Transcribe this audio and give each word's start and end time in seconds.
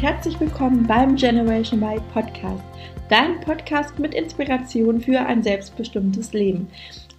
Herzlich 0.00 0.38
willkommen 0.38 0.86
beim 0.86 1.16
Generation 1.16 1.82
Y 1.82 2.00
Podcast, 2.12 2.62
dein 3.08 3.40
Podcast 3.40 3.98
mit 3.98 4.14
Inspiration 4.14 5.00
für 5.00 5.18
ein 5.18 5.42
selbstbestimmtes 5.42 6.32
Leben. 6.32 6.68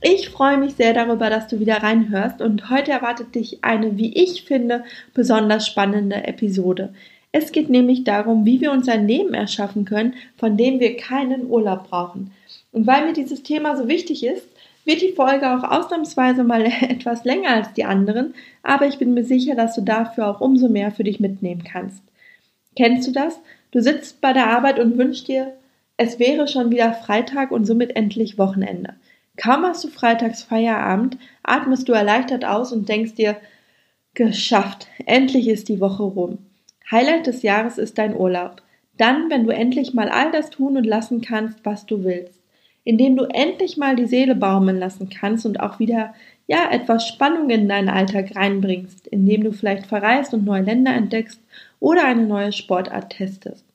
Ich 0.02 0.30
freue 0.30 0.58
mich 0.58 0.76
sehr 0.76 0.94
darüber, 0.94 1.30
dass 1.30 1.50
du 1.50 1.60
wieder 1.60 1.84
reinhörst 1.84 2.42
und 2.42 2.70
heute 2.70 2.92
erwartet 2.92 3.36
dich 3.36 3.66
eine, 3.66 3.98
wie 3.98 4.14
ich 4.14 4.44
finde, 4.44 4.86
besonders 5.14 5.68
spannende 5.68 6.24
Episode. 6.24 6.94
Es 7.34 7.52
geht 7.52 7.70
nämlich 7.70 8.06
darum, 8.06 8.46
wie 8.46 8.62
wir 8.62 8.72
uns 8.72 8.88
ein 8.88 9.10
Leben 9.10 9.34
erschaffen 9.34 9.84
können, 9.84 10.14
von 10.38 10.56
dem 10.56 10.80
wir 10.80 10.96
keinen 10.96 11.48
Urlaub 11.48 11.90
brauchen. 11.90 12.32
Und 12.72 12.88
weil 12.88 13.06
mir 13.06 13.14
dieses 13.14 13.44
Thema 13.44 13.76
so 13.76 13.90
wichtig 13.90 14.26
ist, 14.26 14.48
wird 14.86 15.02
die 15.02 15.12
Folge 15.12 15.54
auch 15.54 15.70
ausnahmsweise 15.70 16.46
mal 16.46 16.66
etwas 16.82 17.26
länger 17.26 17.50
als 17.50 17.74
die 17.74 17.84
anderen, 17.84 18.36
aber 18.64 18.88
ich 18.88 18.98
bin 18.98 19.14
mir 19.14 19.26
sicher, 19.26 19.56
dass 19.56 19.76
du 19.76 19.82
dafür 19.82 20.30
auch 20.30 20.40
umso 20.40 20.70
mehr 20.70 20.92
für 20.92 21.04
dich 21.04 21.20
mitnehmen 21.20 21.66
kannst. 21.66 22.02
Kennst 22.80 23.10
du 23.10 23.12
das? 23.12 23.42
Du 23.72 23.82
sitzt 23.82 24.22
bei 24.22 24.32
der 24.32 24.48
Arbeit 24.48 24.80
und 24.80 24.98
wünschst 24.98 25.28
dir, 25.28 25.52
es 25.98 26.18
wäre 26.18 26.48
schon 26.48 26.72
wieder 26.72 26.94
Freitag 26.94 27.52
und 27.52 27.66
somit 27.66 27.98
endlich 27.98 28.38
Wochenende. 28.38 28.94
Kaum 29.36 29.64
hast 29.64 29.84
du 29.84 29.90
freitags 29.90 30.44
Feierabend, 30.44 31.18
atmest 31.44 31.90
du 31.90 31.92
erleichtert 31.92 32.46
aus 32.46 32.72
und 32.72 32.88
denkst 32.88 33.16
dir, 33.16 33.36
geschafft, 34.14 34.88
endlich 35.06 35.50
ist 35.50 35.68
die 35.68 35.82
Woche 35.82 36.04
rum. 36.04 36.38
Highlight 36.90 37.28
des 37.28 37.42
Jahres 37.42 37.78
ist 37.78 37.98
dein 37.98 38.16
Urlaub. 38.16 38.62
Dann, 38.96 39.30
wenn 39.30 39.44
du 39.44 39.50
endlich 39.50 39.94
mal 39.94 40.08
all 40.08 40.32
das 40.32 40.50
tun 40.50 40.78
und 40.78 40.86
lassen 40.86 41.20
kannst, 41.20 41.66
was 41.66 41.86
du 41.86 42.06
willst 42.06 42.40
indem 42.90 43.18
du 43.18 43.26
endlich 43.26 43.78
mal 43.78 43.96
die 43.96 44.08
Seele 44.08 44.34
baumeln 44.36 44.80
lassen 44.80 45.10
kannst 45.10 45.46
und 45.46 45.60
auch 45.60 45.78
wieder 45.78 46.14
ja 46.48 46.72
etwas 46.72 47.08
Spannung 47.08 47.52
in 47.52 47.70
deinen 47.70 47.88
Alltag 47.88 48.36
reinbringst, 48.36 49.06
indem 49.08 49.44
du 49.44 49.52
vielleicht 49.52 49.86
verreist 49.86 50.34
und 50.34 50.44
neue 50.46 50.64
Länder 50.64 50.94
entdeckst 50.94 51.40
oder 51.80 52.06
eine 52.06 52.26
neue 52.26 52.52
Sportart 52.52 53.12
testest. 53.12 53.66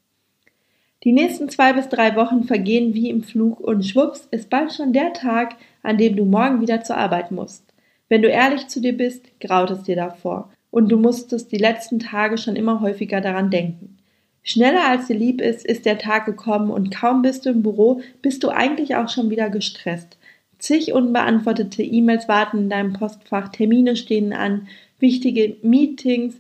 Die 1.04 1.12
nächsten 1.12 1.50
zwei 1.50 1.74
bis 1.74 1.88
drei 1.88 2.16
Wochen 2.16 2.44
vergehen 2.44 2.94
wie 2.94 3.10
im 3.10 3.22
Flug 3.22 3.60
und 3.60 3.84
schwupps 3.84 4.26
ist 4.30 4.48
bald 4.48 4.72
schon 4.72 4.92
der 4.92 5.12
Tag, 5.12 5.56
an 5.82 5.98
dem 5.98 6.16
du 6.16 6.24
morgen 6.24 6.62
wieder 6.62 6.82
zur 6.82 6.96
Arbeit 6.96 7.30
musst. 7.30 7.64
Wenn 8.08 8.22
du 8.22 8.28
ehrlich 8.28 8.68
zu 8.68 8.80
dir 8.80 8.96
bist, 8.96 9.38
graut 9.40 9.70
es 9.70 9.82
dir 9.82 9.96
davor 9.96 10.50
und 10.70 10.90
du 10.90 10.96
musstest 10.96 11.52
die 11.52 11.58
letzten 11.58 11.98
Tage 11.98 12.38
schon 12.38 12.56
immer 12.56 12.80
häufiger 12.80 13.20
daran 13.20 13.50
denken. 13.50 13.98
Schneller 14.42 14.86
als 14.88 15.06
dir 15.06 15.16
lieb 15.16 15.40
ist, 15.40 15.64
ist 15.64 15.86
der 15.86 15.98
Tag 15.98 16.26
gekommen 16.26 16.70
und 16.70 16.94
kaum 16.94 17.22
bist 17.22 17.46
du 17.46 17.50
im 17.50 17.62
Büro, 17.62 18.00
bist 18.22 18.42
du 18.42 18.50
eigentlich 18.50 18.96
auch 18.96 19.08
schon 19.08 19.30
wieder 19.30 19.50
gestresst. 19.50 20.18
Zig 20.58 20.92
unbeantwortete 20.92 21.82
E-Mails 21.82 22.28
warten 22.28 22.58
in 22.58 22.70
deinem 22.70 22.92
Postfach, 22.92 23.48
Termine 23.48 23.96
stehen 23.96 24.32
an, 24.32 24.68
wichtige 24.98 25.56
Meetings, 25.62 26.36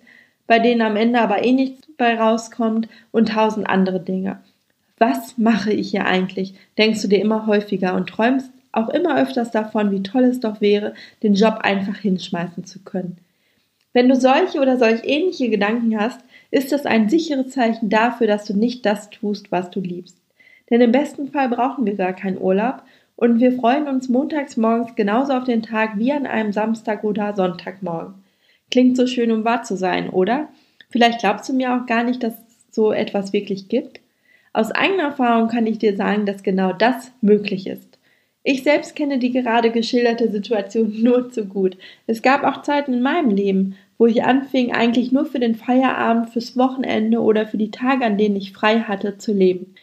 bei 0.46 0.58
denen 0.58 0.82
am 0.82 0.96
Ende 0.96 1.20
aber 1.20 1.44
eh 1.44 1.52
nichts 1.52 1.86
bei 1.96 2.18
rauskommt 2.18 2.88
und 3.12 3.30
tausend 3.30 3.68
andere 3.68 4.00
Dinge. 4.00 4.40
Was 4.98 5.38
mache 5.38 5.72
ich 5.72 5.90
hier 5.90 6.06
eigentlich? 6.06 6.54
Denkst 6.78 7.02
du 7.02 7.08
dir 7.08 7.20
immer 7.20 7.46
häufiger 7.46 7.94
und 7.94 8.08
träumst 8.08 8.50
auch 8.72 8.88
immer 8.88 9.20
öfters 9.20 9.50
davon, 9.50 9.90
wie 9.90 10.02
toll 10.02 10.24
es 10.24 10.40
doch 10.40 10.60
wäre, 10.60 10.94
den 11.22 11.34
Job 11.34 11.60
einfach 11.62 11.96
hinschmeißen 11.96 12.64
zu 12.64 12.80
können. 12.80 13.18
Wenn 13.92 14.08
du 14.08 14.16
solche 14.16 14.60
oder 14.60 14.76
solch 14.76 15.02
ähnliche 15.04 15.48
Gedanken 15.48 15.98
hast, 15.98 16.20
ist 16.50 16.72
das 16.72 16.84
ein 16.84 17.08
sicheres 17.08 17.50
Zeichen 17.50 17.90
dafür, 17.90 18.26
dass 18.26 18.44
du 18.44 18.54
nicht 18.54 18.84
das 18.84 19.10
tust, 19.10 19.52
was 19.52 19.70
du 19.70 19.80
liebst. 19.80 20.16
Denn 20.70 20.80
im 20.80 20.92
besten 20.92 21.28
Fall 21.28 21.48
brauchen 21.48 21.86
wir 21.86 21.94
gar 21.94 22.12
keinen 22.12 22.40
Urlaub 22.40 22.82
und 23.16 23.38
wir 23.38 23.52
freuen 23.52 23.86
uns 23.86 24.08
montags 24.08 24.56
morgens 24.56 24.96
genauso 24.96 25.32
auf 25.34 25.44
den 25.44 25.62
Tag 25.62 25.98
wie 25.98 26.12
an 26.12 26.26
einem 26.26 26.52
Samstag 26.52 27.04
oder 27.04 27.34
Sonntagmorgen. 27.34 28.14
Klingt 28.70 28.96
so 28.96 29.06
schön, 29.06 29.30
um 29.30 29.44
wahr 29.44 29.62
zu 29.62 29.76
sein, 29.76 30.10
oder? 30.10 30.48
Vielleicht 30.90 31.20
glaubst 31.20 31.48
du 31.48 31.52
mir 31.52 31.74
auch 31.74 31.86
gar 31.86 32.04
nicht, 32.04 32.22
dass 32.22 32.34
es 32.34 32.74
so 32.74 32.92
etwas 32.92 33.32
wirklich 33.32 33.68
gibt. 33.68 34.00
Aus 34.52 34.70
eigener 34.70 35.04
Erfahrung 35.04 35.48
kann 35.48 35.66
ich 35.66 35.78
dir 35.78 35.96
sagen, 35.96 36.26
dass 36.26 36.42
genau 36.42 36.72
das 36.72 37.10
möglich 37.20 37.66
ist. 37.66 37.98
Ich 38.44 38.62
selbst 38.62 38.94
kenne 38.94 39.18
die 39.18 39.32
gerade 39.32 39.70
geschilderte 39.70 40.30
Situation 40.30 40.92
nur 41.02 41.30
zu 41.30 41.46
gut. 41.46 41.76
Es 42.06 42.22
gab 42.22 42.44
auch 42.44 42.62
Zeiten 42.62 42.92
in 42.92 43.02
meinem 43.02 43.30
Leben, 43.30 43.76
wo 43.98 44.06
ich 44.06 44.22
anfing, 44.22 44.72
eigentlich 44.72 45.12
nur 45.12 45.24
für 45.24 45.38
den 45.38 45.54
Feierabend, 45.54 46.30
fürs 46.30 46.56
Wochenende 46.56 47.20
oder 47.20 47.46
für 47.46 47.56
die 47.56 47.70
Tage, 47.70 48.04
an 48.04 48.18
denen 48.18 48.36
ich 48.36 48.52
frei 48.52 48.80
hatte, 48.80 49.18
zu 49.18 49.32
leben. 49.32 49.74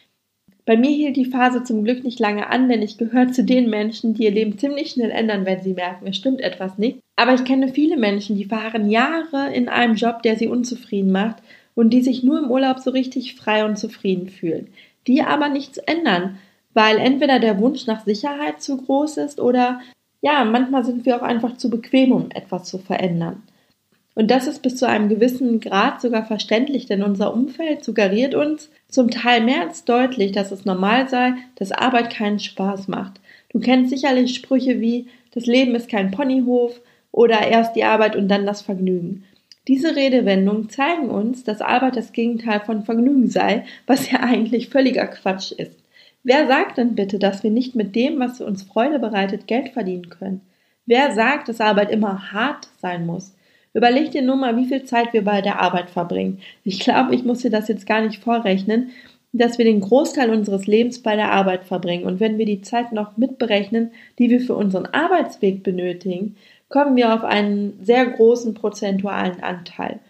Bei 0.64 0.76
mir 0.76 0.90
hielt 0.90 1.16
die 1.16 1.24
Phase 1.24 1.64
zum 1.64 1.82
Glück 1.82 2.04
nicht 2.04 2.20
lange 2.20 2.48
an, 2.48 2.68
denn 2.68 2.82
ich 2.82 2.96
gehöre 2.96 3.32
zu 3.32 3.42
den 3.42 3.68
Menschen, 3.68 4.14
die 4.14 4.24
ihr 4.24 4.30
Leben 4.30 4.58
ziemlich 4.58 4.90
schnell 4.90 5.10
ändern, 5.10 5.44
wenn 5.44 5.60
sie 5.60 5.74
merken, 5.74 6.06
es 6.06 6.16
stimmt 6.16 6.40
etwas 6.40 6.78
nicht. 6.78 7.00
Aber 7.16 7.34
ich 7.34 7.44
kenne 7.44 7.68
viele 7.68 7.96
Menschen, 7.96 8.36
die 8.36 8.44
verharren 8.44 8.88
Jahre 8.88 9.52
in 9.52 9.68
einem 9.68 9.96
Job, 9.96 10.22
der 10.22 10.36
sie 10.36 10.46
unzufrieden 10.46 11.10
macht 11.10 11.36
und 11.74 11.90
die 11.90 12.02
sich 12.02 12.22
nur 12.22 12.38
im 12.38 12.50
Urlaub 12.50 12.78
so 12.78 12.90
richtig 12.90 13.34
frei 13.34 13.64
und 13.64 13.76
zufrieden 13.76 14.28
fühlen, 14.28 14.68
die 15.08 15.22
aber 15.22 15.48
nichts 15.48 15.78
ändern, 15.78 16.38
weil 16.74 16.98
entweder 16.98 17.40
der 17.40 17.58
Wunsch 17.58 17.86
nach 17.86 18.04
Sicherheit 18.04 18.62
zu 18.62 18.76
groß 18.76 19.16
ist 19.16 19.40
oder 19.40 19.80
ja, 20.20 20.44
manchmal 20.44 20.84
sind 20.84 21.04
wir 21.04 21.16
auch 21.16 21.22
einfach 21.22 21.56
zu 21.56 21.68
bequem, 21.68 22.12
um 22.12 22.30
etwas 22.30 22.64
zu 22.64 22.78
verändern. 22.78 23.42
Und 24.14 24.30
das 24.30 24.46
ist 24.46 24.62
bis 24.62 24.76
zu 24.76 24.86
einem 24.86 25.08
gewissen 25.08 25.60
Grad 25.60 26.00
sogar 26.00 26.24
verständlich, 26.24 26.86
denn 26.86 27.02
unser 27.02 27.32
Umfeld 27.32 27.82
suggeriert 27.82 28.34
uns 28.34 28.70
zum 28.88 29.10
Teil 29.10 29.40
mehr 29.40 29.62
als 29.62 29.84
deutlich, 29.84 30.32
dass 30.32 30.50
es 30.50 30.66
normal 30.66 31.08
sei, 31.08 31.34
dass 31.54 31.72
Arbeit 31.72 32.10
keinen 32.10 32.38
Spaß 32.38 32.88
macht. 32.88 33.20
Du 33.50 33.60
kennst 33.60 33.90
sicherlich 33.90 34.34
Sprüche 34.34 34.80
wie 34.80 35.06
das 35.34 35.46
Leben 35.46 35.74
ist 35.74 35.88
kein 35.88 36.10
Ponyhof 36.10 36.80
oder 37.10 37.46
erst 37.46 37.74
die 37.74 37.84
Arbeit 37.84 38.16
und 38.16 38.28
dann 38.28 38.44
das 38.44 38.62
Vergnügen. 38.62 39.24
Diese 39.68 39.94
Redewendungen 39.94 40.68
zeigen 40.68 41.08
uns, 41.08 41.44
dass 41.44 41.60
Arbeit 41.60 41.96
das 41.96 42.12
Gegenteil 42.12 42.60
von 42.60 42.82
Vergnügen 42.82 43.28
sei, 43.28 43.64
was 43.86 44.10
ja 44.10 44.20
eigentlich 44.20 44.68
völliger 44.68 45.06
Quatsch 45.06 45.52
ist. 45.52 45.78
Wer 46.24 46.46
sagt 46.46 46.78
denn 46.78 46.94
bitte, 46.94 47.18
dass 47.18 47.42
wir 47.42 47.50
nicht 47.50 47.74
mit 47.74 47.94
dem, 47.94 48.18
was 48.20 48.40
uns 48.40 48.62
Freude 48.62 48.98
bereitet, 48.98 49.46
Geld 49.46 49.70
verdienen 49.70 50.08
können? 50.08 50.40
Wer 50.84 51.12
sagt, 51.12 51.48
dass 51.48 51.60
Arbeit 51.60 51.90
immer 51.90 52.32
hart 52.32 52.68
sein 52.80 53.06
muss? 53.06 53.34
Überleg 53.74 54.10
dir 54.10 54.22
nur 54.22 54.36
mal, 54.36 54.56
wie 54.56 54.66
viel 54.66 54.84
Zeit 54.84 55.12
wir 55.12 55.24
bei 55.24 55.40
der 55.40 55.60
Arbeit 55.60 55.90
verbringen. 55.90 56.40
Ich 56.64 56.80
glaube, 56.80 57.14
ich 57.14 57.24
muss 57.24 57.40
dir 57.40 57.50
das 57.50 57.68
jetzt 57.68 57.86
gar 57.86 58.02
nicht 58.02 58.22
vorrechnen, 58.22 58.90
dass 59.32 59.56
wir 59.56 59.64
den 59.64 59.80
Großteil 59.80 60.30
unseres 60.30 60.66
Lebens 60.66 61.02
bei 61.02 61.16
der 61.16 61.32
Arbeit 61.32 61.64
verbringen. 61.64 62.04
Und 62.04 62.20
wenn 62.20 62.36
wir 62.36 62.44
die 62.44 62.60
Zeit 62.60 62.92
noch 62.92 63.16
mitberechnen, 63.16 63.92
die 64.18 64.28
wir 64.28 64.40
für 64.40 64.54
unseren 64.54 64.86
Arbeitsweg 64.86 65.62
benötigen, 65.62 66.36
kommen 66.68 66.96
wir 66.96 67.14
auf 67.14 67.24
einen 67.24 67.78
sehr 67.82 68.04
großen 68.06 68.54
prozentualen 68.54 69.42
Anteil. 69.42 70.00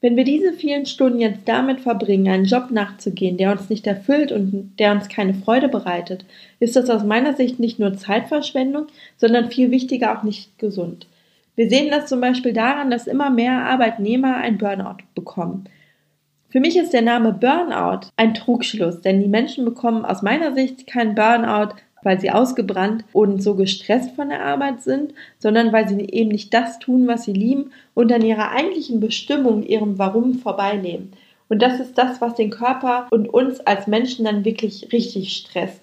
Wenn 0.00 0.16
wir 0.16 0.24
diese 0.24 0.52
vielen 0.54 0.86
Stunden 0.86 1.20
jetzt 1.20 1.40
damit 1.44 1.80
verbringen, 1.80 2.32
einen 2.32 2.46
Job 2.46 2.70
nachzugehen, 2.70 3.36
der 3.36 3.52
uns 3.52 3.68
nicht 3.68 3.86
erfüllt 3.86 4.32
und 4.32 4.72
der 4.78 4.92
uns 4.92 5.08
keine 5.08 5.34
Freude 5.34 5.68
bereitet, 5.68 6.24
ist 6.58 6.74
das 6.74 6.88
aus 6.88 7.04
meiner 7.04 7.34
Sicht 7.34 7.58
nicht 7.58 7.78
nur 7.78 7.94
Zeitverschwendung, 7.94 8.86
sondern 9.18 9.50
viel 9.50 9.70
wichtiger 9.70 10.16
auch 10.16 10.22
nicht 10.22 10.58
gesund. 10.58 11.06
Wir 11.56 11.68
sehen 11.68 11.90
das 11.90 12.06
zum 12.06 12.20
Beispiel 12.20 12.52
daran, 12.52 12.90
dass 12.90 13.06
immer 13.06 13.30
mehr 13.30 13.66
Arbeitnehmer 13.66 14.36
ein 14.36 14.58
Burnout 14.58 15.04
bekommen. 15.14 15.64
Für 16.48 16.60
mich 16.60 16.76
ist 16.76 16.92
der 16.92 17.02
Name 17.02 17.32
Burnout 17.32 18.08
ein 18.16 18.34
Trugschluss, 18.34 19.00
denn 19.00 19.20
die 19.20 19.28
Menschen 19.28 19.64
bekommen 19.64 20.04
aus 20.04 20.22
meiner 20.22 20.52
Sicht 20.52 20.86
keinen 20.86 21.14
Burnout, 21.14 21.74
weil 22.02 22.18
sie 22.18 22.30
ausgebrannt 22.30 23.04
und 23.12 23.42
so 23.42 23.54
gestresst 23.54 24.12
von 24.16 24.30
der 24.30 24.44
Arbeit 24.44 24.82
sind, 24.82 25.14
sondern 25.38 25.72
weil 25.72 25.88
sie 25.88 26.00
eben 26.00 26.30
nicht 26.30 26.52
das 26.52 26.78
tun, 26.78 27.06
was 27.06 27.24
sie 27.24 27.32
lieben 27.32 27.72
und 27.94 28.12
an 28.12 28.22
ihrer 28.22 28.50
eigentlichen 28.50 29.00
Bestimmung, 29.00 29.62
ihrem 29.62 29.98
Warum 29.98 30.34
vorbeileben. 30.34 31.12
Und 31.48 31.62
das 31.62 31.78
ist 31.80 31.98
das, 31.98 32.20
was 32.20 32.34
den 32.34 32.50
Körper 32.50 33.06
und 33.10 33.28
uns 33.28 33.60
als 33.60 33.86
Menschen 33.86 34.24
dann 34.24 34.44
wirklich 34.44 34.92
richtig 34.92 35.32
stresst. 35.32 35.82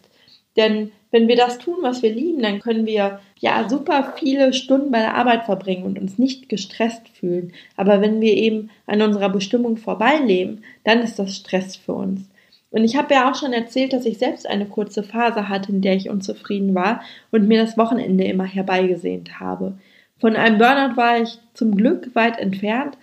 Denn 0.56 0.92
wenn 1.12 1.27
wir 1.27 1.36
das 1.36 1.57
tun, 1.57 1.77
was 1.81 2.01
wir 2.01 2.13
lieben, 2.13 2.42
dann 2.42 2.59
können 2.59 2.86
wir 2.86 3.19
ja 3.39 3.69
super 3.69 4.13
viele 4.18 4.54
Stunden 4.54 4.92
bei 4.92 5.00
der 5.00 5.15
Arbeit 5.15 5.45
verbringen 5.45 5.83
und 5.83 6.00
uns 6.00 6.18
nicht 6.18 6.50
gestresst 6.50 7.07
fühlen. 7.09 7.54
Aber 7.75 8.01
wenn 8.01 8.19
wir 8.19 8.33
eben 8.33 8.69
an 8.86 9.01
unserer 9.01 9.30
Bestimmung 9.30 9.77
vorbeileben, 9.77 10.63
dann 10.83 11.00
ist 11.00 11.18
das 11.19 11.36
Stress 11.36 11.75
für 11.75 11.94
uns. 11.94 12.21
Und 12.69 12.83
ich 12.83 12.98
habe 12.98 13.13
ja 13.13 13.31
auch 13.31 13.36
schon 13.36 13.54
erzählt, 13.54 13.94
dass 13.94 14.06
ich 14.06 14.18
selbst 14.18 14.48
eine 14.48 14.65
kurze 14.65 15.01
Phase 15.01 15.48
hatte, 15.48 15.71
in 15.71 15.81
der 15.81 15.95
ich 15.95 16.09
unzufrieden 16.09 16.75
war 16.75 17.01
und 17.31 17.48
mir 17.48 17.62
das 17.62 17.77
Wochenende 17.77 18.25
immer 18.25 18.44
herbeigesehnt 18.44 19.39
habe. 19.39 19.77
Von 20.19 20.36
einem 20.36 20.57
Burnout 20.57 20.98
war 20.98 21.21
ich 21.21 21.39
zum 21.53 21.75
Glück 21.75 22.13
weit 22.15 22.39
entfernt, 22.39 22.98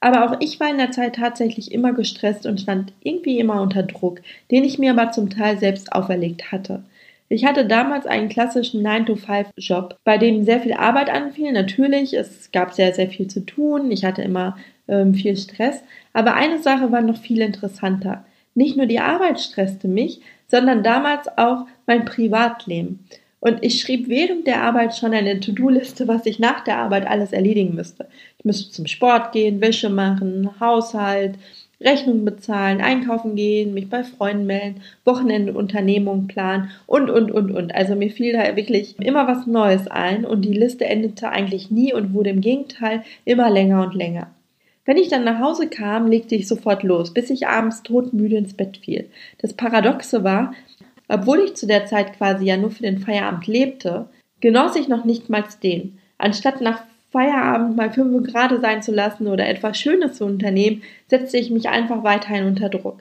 aber 0.00 0.24
auch 0.24 0.40
ich 0.40 0.58
war 0.58 0.70
in 0.70 0.78
der 0.78 0.92
Zeit 0.92 1.16
tatsächlich 1.16 1.72
immer 1.72 1.92
gestresst 1.92 2.46
und 2.46 2.60
stand 2.60 2.92
irgendwie 3.02 3.38
immer 3.38 3.60
unter 3.60 3.82
Druck, 3.82 4.22
den 4.50 4.64
ich 4.64 4.78
mir 4.78 4.92
aber 4.92 5.12
zum 5.12 5.28
Teil 5.28 5.58
selbst 5.58 5.92
auferlegt 5.92 6.50
hatte. 6.52 6.82
Ich 7.32 7.44
hatte 7.44 7.64
damals 7.64 8.06
einen 8.06 8.28
klassischen 8.28 8.84
9-to-5-Job, 8.84 9.96
bei 10.02 10.18
dem 10.18 10.42
sehr 10.42 10.60
viel 10.60 10.72
Arbeit 10.72 11.08
anfiel. 11.08 11.52
Natürlich, 11.52 12.12
es 12.12 12.50
gab 12.50 12.74
sehr, 12.74 12.92
sehr 12.92 13.08
viel 13.08 13.28
zu 13.28 13.46
tun. 13.46 13.92
Ich 13.92 14.04
hatte 14.04 14.20
immer 14.22 14.56
ähm, 14.88 15.14
viel 15.14 15.36
Stress. 15.36 15.80
Aber 16.12 16.34
eine 16.34 16.58
Sache 16.58 16.90
war 16.90 17.02
noch 17.02 17.16
viel 17.16 17.40
interessanter. 17.40 18.24
Nicht 18.56 18.76
nur 18.76 18.86
die 18.86 18.98
Arbeit 18.98 19.40
stresste 19.40 19.86
mich, 19.86 20.20
sondern 20.48 20.82
damals 20.82 21.28
auch 21.38 21.66
mein 21.86 22.04
Privatleben. 22.04 23.06
Und 23.38 23.58
ich 23.62 23.80
schrieb 23.80 24.08
während 24.08 24.48
der 24.48 24.62
Arbeit 24.64 24.96
schon 24.96 25.14
eine 25.14 25.38
To-Do-Liste, 25.38 26.08
was 26.08 26.26
ich 26.26 26.40
nach 26.40 26.64
der 26.64 26.78
Arbeit 26.78 27.06
alles 27.06 27.32
erledigen 27.32 27.76
müsste. 27.76 28.08
Ich 28.38 28.44
müsste 28.44 28.72
zum 28.72 28.88
Sport 28.88 29.30
gehen, 29.30 29.60
Wäsche 29.60 29.88
machen, 29.88 30.50
Haushalt, 30.58 31.36
Rechnungen 31.80 32.24
bezahlen, 32.24 32.80
einkaufen 32.80 33.36
gehen, 33.36 33.72
mich 33.72 33.88
bei 33.88 34.04
Freunden 34.04 34.46
melden, 34.46 34.82
Wochenende 35.04 35.54
Unternehmung 35.54 36.26
planen 36.26 36.70
und, 36.86 37.10
und, 37.10 37.30
und, 37.30 37.50
und. 37.50 37.74
Also 37.74 37.94
mir 37.94 38.10
fiel 38.10 38.32
da 38.32 38.56
wirklich 38.56 38.98
immer 39.00 39.26
was 39.26 39.46
Neues 39.46 39.88
ein 39.88 40.24
und 40.24 40.42
die 40.42 40.52
Liste 40.52 40.84
endete 40.84 41.30
eigentlich 41.30 41.70
nie 41.70 41.94
und 41.94 42.12
wurde 42.12 42.30
im 42.30 42.40
Gegenteil 42.40 43.02
immer 43.24 43.50
länger 43.50 43.82
und 43.82 43.94
länger. 43.94 44.30
Wenn 44.84 44.96
ich 44.96 45.08
dann 45.08 45.24
nach 45.24 45.40
Hause 45.40 45.68
kam, 45.68 46.06
legte 46.06 46.34
ich 46.34 46.48
sofort 46.48 46.82
los, 46.82 47.14
bis 47.14 47.30
ich 47.30 47.46
abends 47.46 47.82
todmüde 47.82 48.36
ins 48.36 48.54
Bett 48.54 48.78
fiel. 48.78 49.08
Das 49.38 49.54
Paradoxe 49.54 50.24
war, 50.24 50.52
obwohl 51.08 51.40
ich 51.40 51.54
zu 51.54 51.66
der 51.66 51.86
Zeit 51.86 52.14
quasi 52.14 52.44
ja 52.44 52.56
nur 52.56 52.70
für 52.70 52.82
den 52.82 52.98
Feierabend 52.98 53.46
lebte, 53.46 54.08
genoss 54.40 54.76
ich 54.76 54.88
noch 54.88 55.04
nicht 55.04 55.28
mal 55.28 55.44
den. 55.62 55.98
Anstatt 56.18 56.60
nach 56.60 56.82
Feierabend 57.10 57.76
mal 57.76 57.92
fünf 57.92 58.30
Grad 58.30 58.60
sein 58.60 58.82
zu 58.82 58.92
lassen 58.92 59.26
oder 59.26 59.48
etwas 59.48 59.78
Schönes 59.78 60.14
zu 60.14 60.24
unternehmen, 60.24 60.82
setzte 61.08 61.38
ich 61.38 61.50
mich 61.50 61.68
einfach 61.68 62.04
weiterhin 62.04 62.46
unter 62.46 62.68
Druck. 62.68 63.00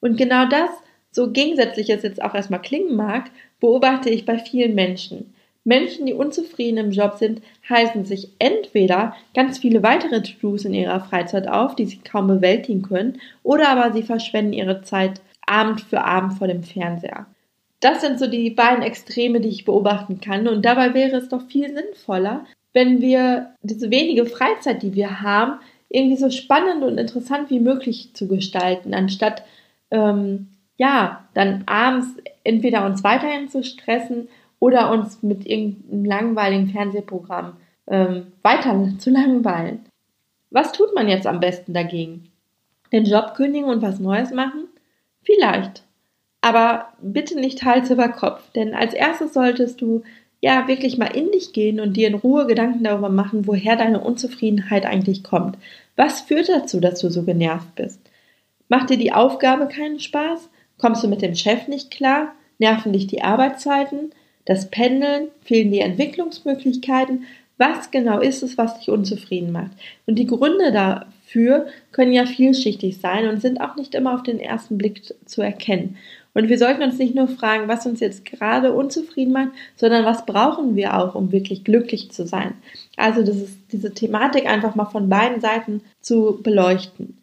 Und 0.00 0.16
genau 0.16 0.46
das, 0.46 0.70
so 1.10 1.30
gegensätzlich 1.30 1.90
es 1.90 2.02
jetzt 2.02 2.22
auch 2.22 2.34
erstmal 2.34 2.62
klingen 2.62 2.96
mag, 2.96 3.30
beobachte 3.60 4.10
ich 4.10 4.24
bei 4.24 4.38
vielen 4.38 4.74
Menschen. 4.74 5.34
Menschen, 5.64 6.06
die 6.06 6.14
unzufrieden 6.14 6.78
im 6.78 6.90
Job 6.90 7.16
sind, 7.18 7.42
heißen 7.68 8.06
sich 8.06 8.30
entweder 8.38 9.14
ganz 9.34 9.58
viele 9.58 9.82
weitere 9.82 10.22
To-Dos 10.22 10.64
in 10.64 10.72
ihrer 10.72 11.00
Freizeit 11.00 11.48
auf, 11.48 11.76
die 11.76 11.84
sie 11.84 11.98
kaum 11.98 12.28
bewältigen 12.28 12.82
können, 12.82 13.20
oder 13.42 13.68
aber 13.68 13.92
sie 13.92 14.02
verschwenden 14.02 14.54
ihre 14.54 14.82
Zeit 14.82 15.20
Abend 15.46 15.82
für 15.82 16.02
Abend 16.02 16.34
vor 16.34 16.46
dem 16.46 16.62
Fernseher. 16.62 17.26
Das 17.80 18.00
sind 18.00 18.18
so 18.18 18.26
die 18.26 18.50
beiden 18.50 18.82
Extreme, 18.82 19.40
die 19.40 19.48
ich 19.48 19.64
beobachten 19.64 20.20
kann. 20.20 20.48
Und 20.48 20.64
dabei 20.64 20.94
wäre 20.94 21.16
es 21.16 21.28
doch 21.28 21.42
viel 21.48 21.74
sinnvoller, 21.74 22.44
wenn 22.72 23.00
wir 23.00 23.54
diese 23.62 23.90
wenige 23.90 24.26
Freizeit, 24.26 24.82
die 24.82 24.94
wir 24.94 25.22
haben, 25.22 25.60
irgendwie 25.88 26.16
so 26.16 26.30
spannend 26.30 26.84
und 26.84 26.98
interessant 26.98 27.50
wie 27.50 27.60
möglich 27.60 28.14
zu 28.14 28.28
gestalten, 28.28 28.94
anstatt 28.94 29.42
ähm, 29.90 30.48
ja 30.76 31.24
dann 31.34 31.64
abends 31.66 32.06
entweder 32.44 32.86
uns 32.86 33.02
weiterhin 33.02 33.48
zu 33.48 33.64
stressen 33.64 34.28
oder 34.60 34.90
uns 34.90 35.22
mit 35.22 35.46
irgendeinem 35.46 36.04
langweiligen 36.04 36.68
Fernsehprogramm 36.68 37.56
ähm, 37.88 38.28
weiter 38.42 38.88
zu 38.98 39.10
langweilen. 39.10 39.84
Was 40.50 40.72
tut 40.72 40.94
man 40.94 41.08
jetzt 41.08 41.26
am 41.26 41.40
besten 41.40 41.74
dagegen? 41.74 42.30
Den 42.92 43.04
Job 43.04 43.34
kündigen 43.34 43.68
und 43.68 43.82
was 43.82 44.00
Neues 44.00 44.32
machen? 44.32 44.68
Vielleicht. 45.22 45.82
Aber 46.40 46.88
bitte 47.02 47.38
nicht 47.38 47.64
Hals 47.64 47.90
über 47.90 48.08
Kopf, 48.08 48.50
denn 48.52 48.74
als 48.74 48.94
erstes 48.94 49.34
solltest 49.34 49.80
du 49.80 50.02
ja 50.40 50.66
wirklich 50.68 50.98
mal 50.98 51.14
in 51.14 51.30
dich 51.32 51.52
gehen 51.52 51.80
und 51.80 51.96
dir 51.96 52.08
in 52.08 52.14
Ruhe 52.14 52.46
Gedanken 52.46 52.84
darüber 52.84 53.10
machen, 53.10 53.46
woher 53.46 53.76
deine 53.76 54.00
Unzufriedenheit 54.00 54.86
eigentlich 54.86 55.22
kommt. 55.22 55.58
Was 55.96 56.22
führt 56.22 56.48
dazu, 56.48 56.80
dass 56.80 57.00
du 57.00 57.10
so 57.10 57.24
genervt 57.24 57.74
bist? 57.74 58.00
Macht 58.68 58.90
dir 58.90 58.96
die 58.96 59.12
Aufgabe 59.12 59.68
keinen 59.68 60.00
Spaß? 60.00 60.48
Kommst 60.78 61.04
du 61.04 61.08
mit 61.08 61.22
dem 61.22 61.34
Chef 61.34 61.68
nicht 61.68 61.90
klar? 61.90 62.32
Nerven 62.58 62.92
dich 62.92 63.06
die 63.06 63.22
Arbeitszeiten? 63.22 64.12
Das 64.46 64.70
Pendeln? 64.70 65.28
Fehlen 65.42 65.70
die 65.70 65.80
Entwicklungsmöglichkeiten? 65.80 67.24
Was 67.58 67.90
genau 67.90 68.20
ist 68.20 68.42
es, 68.42 68.56
was 68.56 68.78
dich 68.78 68.88
unzufrieden 68.88 69.52
macht? 69.52 69.72
Und 70.06 70.18
die 70.18 70.26
Gründe 70.26 70.72
dafür 70.72 71.66
können 71.92 72.12
ja 72.12 72.24
vielschichtig 72.24 72.96
sein 72.98 73.28
und 73.28 73.42
sind 73.42 73.60
auch 73.60 73.76
nicht 73.76 73.94
immer 73.94 74.14
auf 74.14 74.22
den 74.22 74.40
ersten 74.40 74.78
Blick 74.78 75.02
zu 75.26 75.42
erkennen. 75.42 75.98
Und 76.32 76.48
wir 76.48 76.58
sollten 76.58 76.82
uns 76.82 76.98
nicht 76.98 77.14
nur 77.14 77.28
fragen, 77.28 77.68
was 77.68 77.86
uns 77.86 78.00
jetzt 78.00 78.24
gerade 78.24 78.72
unzufrieden 78.72 79.32
macht, 79.32 79.50
sondern 79.76 80.04
was 80.04 80.26
brauchen 80.26 80.76
wir 80.76 80.96
auch, 80.96 81.14
um 81.14 81.32
wirklich 81.32 81.64
glücklich 81.64 82.12
zu 82.12 82.26
sein. 82.26 82.54
Also 82.96 83.22
das 83.22 83.36
ist 83.36 83.58
diese 83.72 83.92
Thematik 83.92 84.46
einfach 84.46 84.74
mal 84.76 84.84
von 84.84 85.08
beiden 85.08 85.40
Seiten 85.40 85.82
zu 86.00 86.40
beleuchten. 86.42 87.18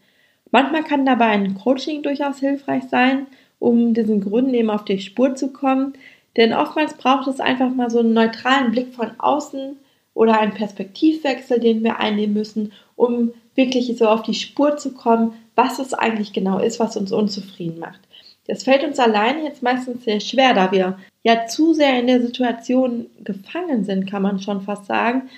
Manchmal 0.51 0.83
kann 0.83 1.05
dabei 1.05 1.27
ein 1.27 1.55
Coaching 1.55 2.03
durchaus 2.03 2.39
hilfreich 2.39 2.83
sein, 2.89 3.27
um 3.59 3.93
diesen 3.93 4.21
Gründen 4.21 4.53
eben 4.53 4.69
auf 4.69 4.85
die 4.85 4.99
Spur 4.99 5.35
zu 5.35 5.51
kommen. 5.51 5.93
Denn 6.35 6.53
oftmals 6.53 6.93
braucht 6.95 7.27
es 7.27 7.39
einfach 7.39 7.69
mal 7.73 7.89
so 7.89 7.99
einen 7.99 8.13
neutralen 8.13 8.71
Blick 8.71 8.93
von 8.93 9.11
außen 9.17 9.77
oder 10.13 10.39
einen 10.39 10.53
Perspektivwechsel, 10.53 11.59
den 11.59 11.83
wir 11.83 11.99
einnehmen 11.99 12.33
müssen, 12.33 12.73
um 12.95 13.31
wirklich 13.55 13.95
so 13.97 14.07
auf 14.07 14.23
die 14.23 14.33
Spur 14.33 14.77
zu 14.77 14.93
kommen, 14.93 15.33
was 15.55 15.79
es 15.79 15.93
eigentlich 15.93 16.33
genau 16.33 16.59
ist, 16.59 16.79
was 16.79 16.97
uns 16.97 17.11
unzufrieden 17.11 17.79
macht. 17.79 17.99
Das 18.47 18.63
fällt 18.63 18.83
uns 18.83 18.99
alleine 18.99 19.43
jetzt 19.43 19.61
meistens 19.61 20.03
sehr 20.03 20.19
schwer, 20.19 20.53
da 20.53 20.71
wir 20.71 20.97
ja 21.23 21.45
zu 21.47 21.73
sehr 21.73 21.99
in 21.99 22.07
der 22.07 22.21
Situation 22.21 23.07
gefangen 23.23 23.83
sind, 23.83 24.09
kann 24.09 24.21
man 24.21 24.39
schon 24.39 24.61
fast 24.61 24.85
sagen. 24.85 25.29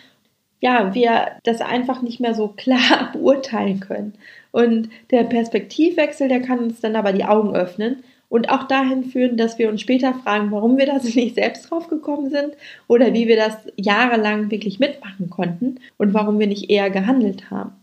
Ja, 0.61 0.93
wir 0.93 1.31
das 1.43 1.61
einfach 1.61 2.01
nicht 2.01 2.19
mehr 2.19 2.35
so 2.35 2.49
klar 2.49 3.09
beurteilen 3.13 3.79
können. 3.79 4.13
Und 4.51 4.89
der 5.11 5.23
Perspektivwechsel, 5.23 6.27
der 6.27 6.41
kann 6.41 6.59
uns 6.59 6.81
dann 6.81 6.95
aber 6.95 7.13
die 7.13 7.25
Augen 7.25 7.55
öffnen 7.55 8.03
und 8.29 8.49
auch 8.49 8.67
dahin 8.67 9.05
führen, 9.05 9.37
dass 9.37 9.57
wir 9.57 9.69
uns 9.69 9.81
später 9.81 10.13
fragen, 10.13 10.51
warum 10.51 10.77
wir 10.77 10.85
da 10.85 10.97
nicht 10.97 11.35
selbst 11.35 11.69
drauf 11.69 11.87
gekommen 11.87 12.29
sind 12.29 12.53
oder 12.87 13.13
wie 13.13 13.27
wir 13.27 13.37
das 13.37 13.57
jahrelang 13.75 14.51
wirklich 14.51 14.79
mitmachen 14.79 15.29
konnten 15.29 15.79
und 15.97 16.13
warum 16.13 16.39
wir 16.39 16.47
nicht 16.47 16.69
eher 16.69 16.89
gehandelt 16.89 17.49
haben. 17.49 17.78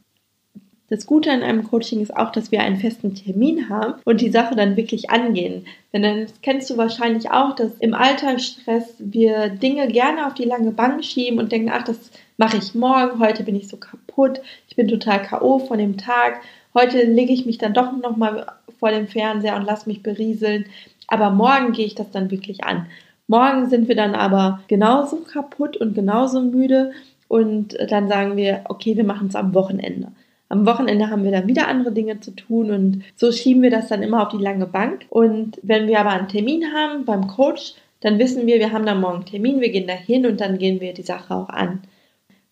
Das 0.89 1.05
Gute 1.05 1.33
an 1.33 1.43
einem 1.43 1.65
Coaching 1.65 2.01
ist 2.01 2.17
auch, 2.17 2.31
dass 2.31 2.53
wir 2.53 2.63
einen 2.63 2.77
festen 2.77 3.17
Termin 3.17 3.69
haben 3.69 3.95
und 4.05 4.21
die 4.21 4.31
Sache 4.31 4.55
dann 4.55 4.77
wirklich 4.77 5.11
angehen. 5.11 5.67
Denn 5.93 6.03
dann 6.03 6.27
kennst 6.43 6.71
du 6.71 6.77
wahrscheinlich 6.77 7.31
auch, 7.33 7.57
dass 7.57 7.73
im 7.81 7.93
Alltagsstress 7.93 8.95
wir 9.01 9.49
Dinge 9.49 9.89
gerne 9.89 10.29
auf 10.29 10.35
die 10.35 10.45
lange 10.45 10.71
Bank 10.71 11.05
schieben 11.05 11.41
und 11.41 11.51
denken, 11.51 11.73
ach, 11.73 11.83
das 11.83 12.13
mache 12.37 12.59
ich 12.59 12.77
morgen, 12.77 13.19
heute 13.19 13.43
bin 13.43 13.57
ich 13.57 13.67
so 13.67 13.79
kaputt, 13.79 14.41
ich 14.69 14.77
bin 14.77 14.87
total 14.87 15.23
K.O. 15.23 15.59
von 15.59 15.79
dem 15.79 15.97
Tag, 15.97 16.43
heute 16.73 17.03
lege 17.03 17.33
ich 17.33 17.47
mich 17.47 17.59
dann 17.59 17.75
doch 17.75 17.91
nochmal 17.91 18.47
vor 18.79 18.91
dem 18.91 19.09
Fernseher 19.09 19.57
und 19.57 19.65
lasse 19.65 19.89
mich 19.89 20.05
berieseln. 20.05 20.67
Aber 21.09 21.31
morgen 21.31 21.73
gehe 21.73 21.87
ich 21.87 21.97
das 21.97 22.13
dann 22.13 22.31
wirklich 22.31 22.63
an. 22.63 22.87
Morgen 23.27 23.69
sind 23.69 23.89
wir 23.89 23.97
dann 23.97 24.15
aber 24.15 24.61
genauso 24.69 25.17
kaputt 25.17 25.77
und 25.77 25.95
genauso 25.95 26.43
müde 26.43 26.93
und 27.27 27.77
dann 27.89 28.07
sagen 28.07 28.37
wir, 28.37 28.65
okay, 28.69 28.97
wir 28.97 29.05
machen 29.05 29.27
es 29.27 29.35
am 29.35 29.53
Wochenende. 29.53 30.13
Am 30.49 30.65
Wochenende 30.67 31.11
haben 31.11 31.25
wir 31.25 31.33
dann 31.33 31.49
wieder 31.49 31.69
andere 31.69 31.93
Dinge 31.93 32.21
zu 32.21 32.31
tun 32.31 32.71
und 32.71 33.03
so 33.17 33.33
schieben 33.33 33.63
wir 33.63 33.71
das 33.71 33.89
dann 33.89 34.03
immer 34.03 34.23
auf 34.23 34.33
die 34.33 34.43
lange 34.43 34.67
Bank. 34.67 35.07
Und 35.09 35.59
wenn 35.63 35.89
wir 35.89 35.99
aber 35.99 36.11
einen 36.11 36.29
Termin 36.29 36.73
haben 36.73 37.05
beim 37.05 37.27
Coach, 37.27 37.75
dann 38.01 38.19
wissen 38.19 38.47
wir, 38.47 38.59
wir 38.59 38.73
haben 38.73 38.87
dann 38.87 39.01
morgen 39.01 39.17
einen 39.17 39.27
Termin, 39.27 39.61
wir 39.61 39.71
gehen 39.71 39.89
da 39.89 39.95
hin 39.95 40.27
und 40.27 40.41
dann 40.41 40.59
gehen 40.59 40.81
wir 40.81 40.95
die 40.95 41.03
Sache 41.03 41.35
auch 41.35 41.49
an. 41.49 41.81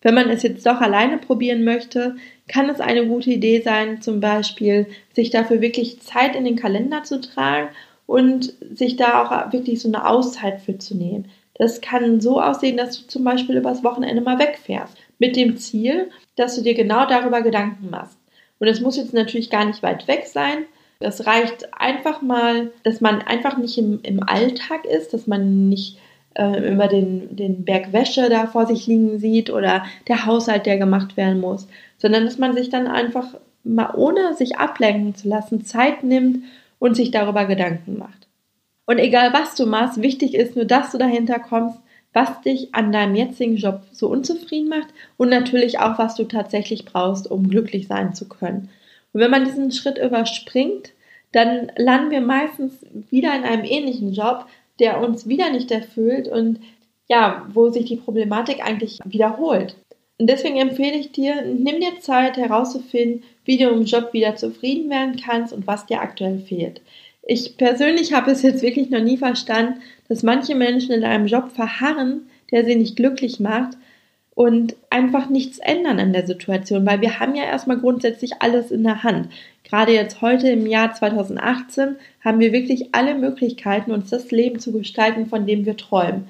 Wenn 0.01 0.13
man 0.13 0.29
es 0.29 0.43
jetzt 0.43 0.65
doch 0.65 0.81
alleine 0.81 1.17
probieren 1.17 1.63
möchte, 1.63 2.15
kann 2.47 2.69
es 2.69 2.79
eine 2.79 3.07
gute 3.07 3.31
Idee 3.31 3.61
sein, 3.61 4.01
zum 4.01 4.19
Beispiel 4.19 4.87
sich 5.13 5.31
dafür 5.31 5.61
wirklich 5.61 6.01
Zeit 6.01 6.35
in 6.35 6.45
den 6.45 6.57
Kalender 6.57 7.03
zu 7.03 7.21
tragen 7.21 7.69
und 8.05 8.53
sich 8.73 8.97
da 8.97 9.23
auch 9.23 9.51
wirklich 9.53 9.81
so 9.81 9.87
eine 9.87 10.07
Auszeit 10.07 10.61
für 10.61 10.77
zu 10.77 10.95
nehmen. 10.95 11.25
Das 11.55 11.81
kann 11.81 12.21
so 12.21 12.41
aussehen, 12.41 12.77
dass 12.77 13.01
du 13.01 13.07
zum 13.07 13.23
Beispiel 13.23 13.55
übers 13.55 13.83
Wochenende 13.83 14.21
mal 14.21 14.37
wegfährst. 14.37 14.95
Mit 15.17 15.35
dem 15.35 15.57
Ziel, 15.57 16.11
dass 16.35 16.55
du 16.55 16.61
dir 16.61 16.73
genau 16.73 17.05
darüber 17.05 17.41
Gedanken 17.41 17.89
machst. 17.89 18.17
Und 18.59 18.67
es 18.67 18.81
muss 18.81 18.97
jetzt 18.97 19.13
natürlich 19.13 19.49
gar 19.49 19.65
nicht 19.65 19.83
weit 19.83 20.07
weg 20.07 20.25
sein. 20.27 20.65
Es 20.99 21.25
reicht 21.25 21.73
einfach 21.73 22.21
mal, 22.21 22.71
dass 22.83 23.01
man 23.01 23.21
einfach 23.21 23.57
nicht 23.57 23.77
im, 23.77 23.99
im 24.03 24.23
Alltag 24.23 24.85
ist, 24.85 25.13
dass 25.13 25.27
man 25.27 25.67
nicht 25.69 25.97
äh, 26.35 26.67
immer 26.67 26.87
den, 26.87 27.35
den 27.35 27.65
Berg 27.65 27.91
Wäsche 27.91 28.29
da 28.29 28.47
vor 28.47 28.65
sich 28.65 28.87
liegen 28.87 29.19
sieht 29.19 29.49
oder 29.49 29.85
der 30.07 30.25
Haushalt, 30.25 30.65
der 30.65 30.77
gemacht 30.77 31.17
werden 31.17 31.39
muss, 31.39 31.67
sondern 31.97 32.25
dass 32.25 32.37
man 32.37 32.55
sich 32.55 32.69
dann 32.69 32.87
einfach 32.87 33.35
mal 33.63 33.93
ohne 33.95 34.33
sich 34.35 34.57
ablenken 34.57 35.15
zu 35.15 35.27
lassen 35.27 35.65
Zeit 35.65 36.03
nimmt 36.03 36.43
und 36.79 36.95
sich 36.95 37.11
darüber 37.11 37.45
Gedanken 37.45 37.97
macht. 37.97 38.27
Und 38.85 38.99
egal 38.99 39.33
was 39.33 39.55
du 39.55 39.65
machst, 39.65 40.01
wichtig 40.01 40.35
ist 40.35 40.55
nur, 40.55 40.65
dass 40.65 40.91
du 40.91 40.97
dahinter 40.97 41.39
kommst, 41.39 41.79
was 42.15 42.41
dich 42.41 42.73
an 42.73 42.93
deinem 42.93 43.13
jetzigen 43.13 43.57
Job 43.57 43.81
so 43.91 44.07
unzufrieden 44.07 44.69
macht 44.69 44.87
und 45.17 45.27
natürlich 45.27 45.79
auch, 45.79 45.99
was 45.99 46.15
du 46.15 46.23
tatsächlich 46.23 46.85
brauchst, 46.85 47.29
um 47.29 47.49
glücklich 47.49 47.87
sein 47.87 48.15
zu 48.15 48.29
können. 48.29 48.69
Und 49.11 49.19
wenn 49.19 49.29
man 49.29 49.43
diesen 49.43 49.73
Schritt 49.73 49.97
überspringt, 49.97 50.93
dann 51.33 51.73
landen 51.75 52.11
wir 52.11 52.21
meistens 52.21 52.73
wieder 53.11 53.35
in 53.35 53.43
einem 53.43 53.65
ähnlichen 53.65 54.13
Job, 54.13 54.45
der 54.79 55.01
uns 55.01 55.27
wieder 55.27 55.51
nicht 55.51 55.71
erfüllt 55.71 56.29
und 56.29 56.61
ja, 57.09 57.45
wo 57.53 57.69
sich 57.69 57.85
die 57.85 57.97
Problematik 57.97 58.65
eigentlich 58.65 58.99
wiederholt. 59.03 59.75
Und 60.17 60.27
deswegen 60.27 60.55
empfehle 60.55 60.97
ich 60.97 61.11
dir, 61.11 61.41
nimm 61.41 61.81
dir 61.81 61.99
Zeit 61.99 62.37
herauszufinden, 62.37 63.23
wie 63.43 63.57
du 63.57 63.69
im 63.69 63.83
Job 63.83 64.13
wieder 64.13 64.37
zufrieden 64.37 64.89
werden 64.89 65.17
kannst 65.17 65.51
und 65.51 65.67
was 65.67 65.85
dir 65.85 65.99
aktuell 65.99 66.39
fehlt. 66.39 66.79
Ich 67.27 67.57
persönlich 67.57 68.13
habe 68.13 68.31
es 68.31 68.43
jetzt 68.43 68.61
wirklich 68.61 68.91
noch 68.91 69.01
nie 69.01 69.17
verstanden, 69.17 69.81
dass 70.07 70.21
manche 70.21 70.53
Menschen 70.53 70.91
in 70.91 71.03
einem 71.03 71.25
Job 71.25 71.51
verharren, 71.51 72.29
der 72.51 72.65
sie 72.65 72.75
nicht 72.75 72.95
glücklich 72.95 73.39
macht 73.39 73.77
und 74.35 74.75
einfach 74.91 75.29
nichts 75.29 75.57
ändern 75.57 75.99
an 75.99 76.13
der 76.13 76.27
Situation, 76.27 76.85
weil 76.85 77.01
wir 77.01 77.19
haben 77.19 77.35
ja 77.35 77.45
erstmal 77.45 77.79
grundsätzlich 77.79 78.41
alles 78.41 78.69
in 78.69 78.83
der 78.83 79.01
Hand. 79.01 79.29
Gerade 79.63 79.93
jetzt 79.93 80.21
heute 80.21 80.49
im 80.49 80.67
Jahr 80.67 80.93
2018 80.93 81.95
haben 82.23 82.39
wir 82.39 82.53
wirklich 82.53 82.93
alle 82.93 83.15
Möglichkeiten, 83.15 83.91
uns 83.91 84.11
das 84.11 84.29
Leben 84.29 84.59
zu 84.59 84.71
gestalten, 84.71 85.25
von 85.25 85.47
dem 85.47 85.65
wir 85.65 85.77
träumen. 85.77 86.27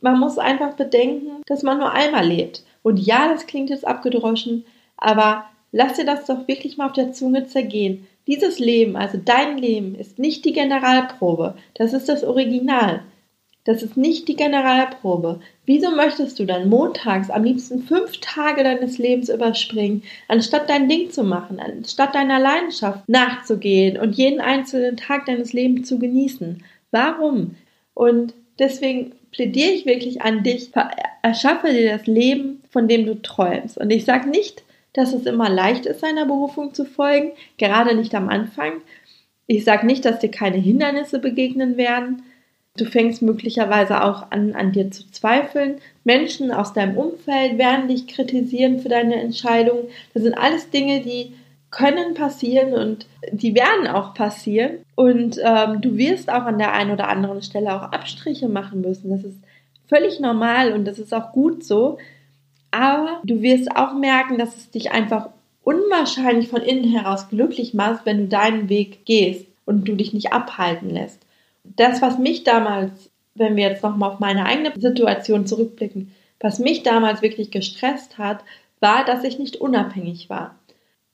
Man 0.00 0.20
muss 0.20 0.38
einfach 0.38 0.74
bedenken, 0.74 1.42
dass 1.46 1.64
man 1.64 1.78
nur 1.78 1.92
einmal 1.92 2.24
lebt. 2.24 2.62
Und 2.82 2.98
ja, 2.98 3.28
das 3.32 3.46
klingt 3.46 3.70
jetzt 3.70 3.86
abgedroschen, 3.86 4.64
aber 4.96 5.46
lass 5.72 5.94
dir 5.94 6.04
das 6.04 6.26
doch 6.26 6.46
wirklich 6.46 6.76
mal 6.76 6.86
auf 6.86 6.92
der 6.92 7.12
Zunge 7.12 7.46
zergehen. 7.46 8.06
Dieses 8.28 8.58
Leben, 8.58 8.94
also 8.94 9.18
dein 9.22 9.58
Leben, 9.58 9.94
ist 9.94 10.18
nicht 10.18 10.44
die 10.44 10.52
Generalprobe, 10.52 11.54
das 11.74 11.94
ist 11.94 12.08
das 12.08 12.22
Original. 12.22 13.00
Das 13.64 13.82
ist 13.82 13.96
nicht 13.96 14.28
die 14.28 14.36
Generalprobe. 14.36 15.40
Wieso 15.66 15.90
möchtest 15.90 16.38
du 16.38 16.46
dann 16.46 16.68
montags 16.68 17.28
am 17.28 17.44
liebsten 17.44 17.82
fünf 17.82 18.18
Tage 18.20 18.64
deines 18.64 18.96
Lebens 18.98 19.28
überspringen, 19.28 20.02
anstatt 20.26 20.70
dein 20.70 20.88
Ding 20.88 21.10
zu 21.10 21.22
machen, 21.24 21.58
anstatt 21.58 22.14
deiner 22.14 22.38
Leidenschaft 22.38 23.08
nachzugehen 23.08 23.98
und 23.98 24.16
jeden 24.16 24.40
einzelnen 24.40 24.96
Tag 24.96 25.26
deines 25.26 25.52
Lebens 25.52 25.88
zu 25.88 25.98
genießen? 25.98 26.62
Warum? 26.90 27.56
Und 27.94 28.34
deswegen 28.58 29.12
plädiere 29.32 29.72
ich 29.72 29.86
wirklich 29.86 30.22
an 30.22 30.42
dich, 30.42 30.70
erschaffe 31.22 31.72
dir 31.72 31.96
das 31.96 32.06
Leben, 32.06 32.62
von 32.70 32.88
dem 32.88 33.06
du 33.06 33.20
träumst. 33.20 33.78
Und 33.78 33.90
ich 33.90 34.04
sage 34.04 34.28
nicht, 34.28 34.62
dass 34.98 35.12
es 35.12 35.26
immer 35.26 35.48
leicht 35.48 35.86
ist, 35.86 36.00
seiner 36.00 36.26
Berufung 36.26 36.74
zu 36.74 36.84
folgen, 36.84 37.32
gerade 37.56 37.94
nicht 37.94 38.14
am 38.14 38.28
Anfang. 38.28 38.72
Ich 39.46 39.64
sage 39.64 39.86
nicht, 39.86 40.04
dass 40.04 40.18
dir 40.18 40.30
keine 40.30 40.58
Hindernisse 40.58 41.18
begegnen 41.20 41.76
werden, 41.76 42.22
Du 42.78 42.84
fängst 42.84 43.22
möglicherweise 43.22 44.04
auch 44.04 44.30
an, 44.30 44.54
an 44.54 44.72
dir 44.72 44.90
zu 44.90 45.10
zweifeln. 45.10 45.78
Menschen 46.04 46.52
aus 46.52 46.72
deinem 46.72 46.96
Umfeld 46.96 47.58
werden 47.58 47.88
dich 47.88 48.06
kritisieren 48.06 48.78
für 48.78 48.88
deine 48.88 49.16
Entscheidung. 49.16 49.88
Das 50.14 50.22
sind 50.22 50.34
alles 50.34 50.70
Dinge, 50.70 51.00
die 51.00 51.34
können 51.70 52.14
passieren 52.14 52.72
und 52.72 53.06
die 53.32 53.54
werden 53.54 53.88
auch 53.88 54.14
passieren. 54.14 54.78
Und 54.94 55.38
ähm, 55.42 55.80
du 55.80 55.96
wirst 55.96 56.30
auch 56.30 56.44
an 56.44 56.58
der 56.58 56.72
einen 56.72 56.92
oder 56.92 57.08
anderen 57.08 57.42
Stelle 57.42 57.74
auch 57.74 57.92
Abstriche 57.92 58.48
machen 58.48 58.80
müssen. 58.80 59.10
Das 59.10 59.24
ist 59.24 59.38
völlig 59.88 60.20
normal 60.20 60.72
und 60.72 60.84
das 60.84 60.98
ist 60.98 61.12
auch 61.12 61.32
gut 61.32 61.64
so. 61.64 61.98
Aber 62.70 63.20
du 63.24 63.42
wirst 63.42 63.74
auch 63.74 63.94
merken, 63.94 64.38
dass 64.38 64.56
es 64.56 64.70
dich 64.70 64.92
einfach 64.92 65.30
unwahrscheinlich 65.62 66.48
von 66.48 66.62
innen 66.62 66.90
heraus 66.90 67.28
glücklich 67.28 67.74
macht, 67.74 68.06
wenn 68.06 68.18
du 68.18 68.26
deinen 68.26 68.68
Weg 68.68 69.04
gehst 69.04 69.46
und 69.64 69.86
du 69.86 69.94
dich 69.94 70.12
nicht 70.12 70.32
abhalten 70.32 70.90
lässt 70.90 71.20
das, 71.76 72.02
was 72.02 72.18
mich 72.18 72.44
damals, 72.44 73.10
wenn 73.34 73.56
wir 73.56 73.68
jetzt 73.68 73.82
nochmal 73.82 74.10
auf 74.10 74.20
meine 74.20 74.46
eigene 74.46 74.72
Situation 74.76 75.46
zurückblicken, 75.46 76.14
was 76.40 76.58
mich 76.58 76.82
damals 76.82 77.22
wirklich 77.22 77.50
gestresst 77.50 78.18
hat, 78.18 78.40
war, 78.80 79.04
dass 79.04 79.24
ich 79.24 79.38
nicht 79.38 79.56
unabhängig 79.56 80.30
war. 80.30 80.54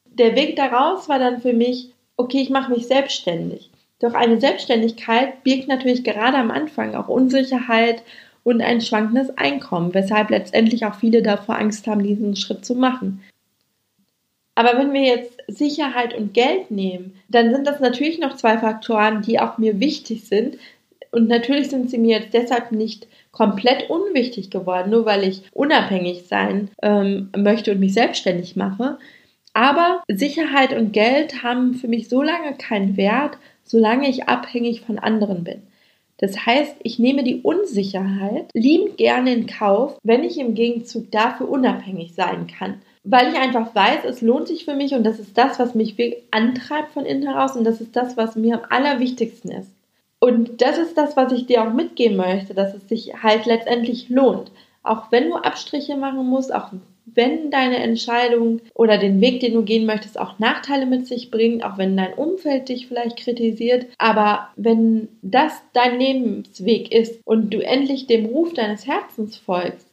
Der 0.04 0.36
Weg 0.36 0.56
daraus 0.56 1.08
war 1.08 1.18
dann 1.18 1.40
für 1.40 1.52
mich, 1.52 1.90
okay, 2.16 2.40
ich 2.40 2.50
mache 2.50 2.70
mich 2.70 2.86
selbstständig. 2.86 3.70
Doch 4.00 4.14
eine 4.14 4.38
Selbstständigkeit 4.38 5.42
birgt 5.44 5.68
natürlich 5.68 6.04
gerade 6.04 6.36
am 6.36 6.50
Anfang 6.50 6.94
auch 6.94 7.08
Unsicherheit 7.08 8.02
und 8.44 8.60
ein 8.60 8.80
schwankendes 8.80 9.36
Einkommen, 9.36 9.92
weshalb 9.94 10.30
letztendlich 10.30 10.84
auch 10.86 10.94
viele 10.94 11.22
davor 11.22 11.58
Angst 11.58 11.86
haben, 11.86 12.04
diesen 12.04 12.36
Schritt 12.36 12.64
zu 12.64 12.74
machen. 12.74 13.22
Aber 14.54 14.78
wenn 14.78 14.92
wir 14.92 15.02
jetzt 15.02 15.40
Sicherheit 15.48 16.14
und 16.14 16.32
Geld 16.32 16.70
nehmen, 16.70 17.16
dann 17.28 17.52
sind 17.52 17.66
das 17.66 17.80
natürlich 17.80 18.20
noch 18.20 18.36
zwei 18.36 18.58
Faktoren, 18.58 19.22
die 19.22 19.40
auch 19.40 19.58
mir 19.58 19.80
wichtig 19.80 20.24
sind. 20.24 20.58
Und 21.10 21.28
natürlich 21.28 21.70
sind 21.70 21.90
sie 21.90 21.98
mir 21.98 22.18
jetzt 22.18 22.34
deshalb 22.34 22.70
nicht 22.70 23.08
komplett 23.32 23.90
unwichtig 23.90 24.50
geworden, 24.50 24.90
nur 24.90 25.06
weil 25.06 25.24
ich 25.24 25.42
unabhängig 25.52 26.26
sein 26.28 26.70
ähm, 26.82 27.30
möchte 27.36 27.72
und 27.72 27.80
mich 27.80 27.94
selbstständig 27.94 28.54
mache. 28.54 28.98
Aber 29.54 30.02
Sicherheit 30.08 30.72
und 30.72 30.92
Geld 30.92 31.42
haben 31.42 31.74
für 31.74 31.88
mich 31.88 32.08
so 32.08 32.22
lange 32.22 32.54
keinen 32.56 32.96
Wert, 32.96 33.38
solange 33.64 34.08
ich 34.08 34.28
abhängig 34.28 34.82
von 34.82 34.98
anderen 34.98 35.44
bin. 35.44 35.62
Das 36.18 36.46
heißt, 36.46 36.76
ich 36.82 36.98
nehme 36.98 37.24
die 37.24 37.40
Unsicherheit 37.42 38.50
liebend 38.54 38.96
gerne 38.96 39.32
in 39.32 39.46
Kauf, 39.46 39.98
wenn 40.02 40.24
ich 40.24 40.38
im 40.38 40.54
Gegenzug 40.54 41.10
dafür 41.10 41.48
unabhängig 41.48 42.14
sein 42.14 42.46
kann 42.46 42.80
weil 43.04 43.28
ich 43.28 43.38
einfach 43.38 43.74
weiß, 43.74 44.04
es 44.06 44.22
lohnt 44.22 44.48
sich 44.48 44.64
für 44.64 44.74
mich 44.74 44.94
und 44.94 45.04
das 45.04 45.18
ist 45.18 45.36
das, 45.36 45.58
was 45.58 45.74
mich 45.74 45.94
antreibt 46.30 46.92
von 46.92 47.04
innen 47.04 47.28
heraus 47.28 47.54
und 47.54 47.64
das 47.64 47.80
ist 47.80 47.94
das, 47.94 48.16
was 48.16 48.34
mir 48.34 48.56
am 48.56 48.66
allerwichtigsten 48.70 49.50
ist. 49.50 49.70
Und 50.20 50.62
das 50.62 50.78
ist 50.78 50.96
das, 50.96 51.16
was 51.16 51.32
ich 51.32 51.44
dir 51.44 51.62
auch 51.62 51.72
mitgeben 51.72 52.16
möchte, 52.16 52.54
dass 52.54 52.74
es 52.74 52.88
sich 52.88 53.22
halt 53.22 53.44
letztendlich 53.44 54.08
lohnt. 54.08 54.50
Auch 54.82 55.12
wenn 55.12 55.28
du 55.28 55.36
Abstriche 55.36 55.96
machen 55.96 56.26
musst, 56.26 56.54
auch 56.54 56.70
wenn 57.06 57.50
deine 57.50 57.78
Entscheidung 57.78 58.60
oder 58.74 58.98
den 58.98 59.20
Weg, 59.20 59.40
den 59.40 59.54
du 59.54 59.62
gehen 59.62 59.86
möchtest, 59.86 60.18
auch 60.18 60.38
Nachteile 60.38 60.86
mit 60.86 61.06
sich 61.06 61.30
bringt, 61.30 61.64
auch 61.64 61.78
wenn 61.78 61.96
dein 61.96 62.14
Umfeld 62.14 62.68
dich 62.68 62.86
vielleicht 62.86 63.16
kritisiert, 63.18 63.86
aber 63.98 64.48
wenn 64.56 65.08
das 65.22 65.62
dein 65.72 65.98
Lebensweg 65.98 66.92
ist 66.92 67.20
und 67.24 67.52
du 67.52 67.60
endlich 67.60 68.06
dem 68.06 68.26
Ruf 68.26 68.54
deines 68.54 68.86
Herzens 68.86 69.36
folgst, 69.36 69.86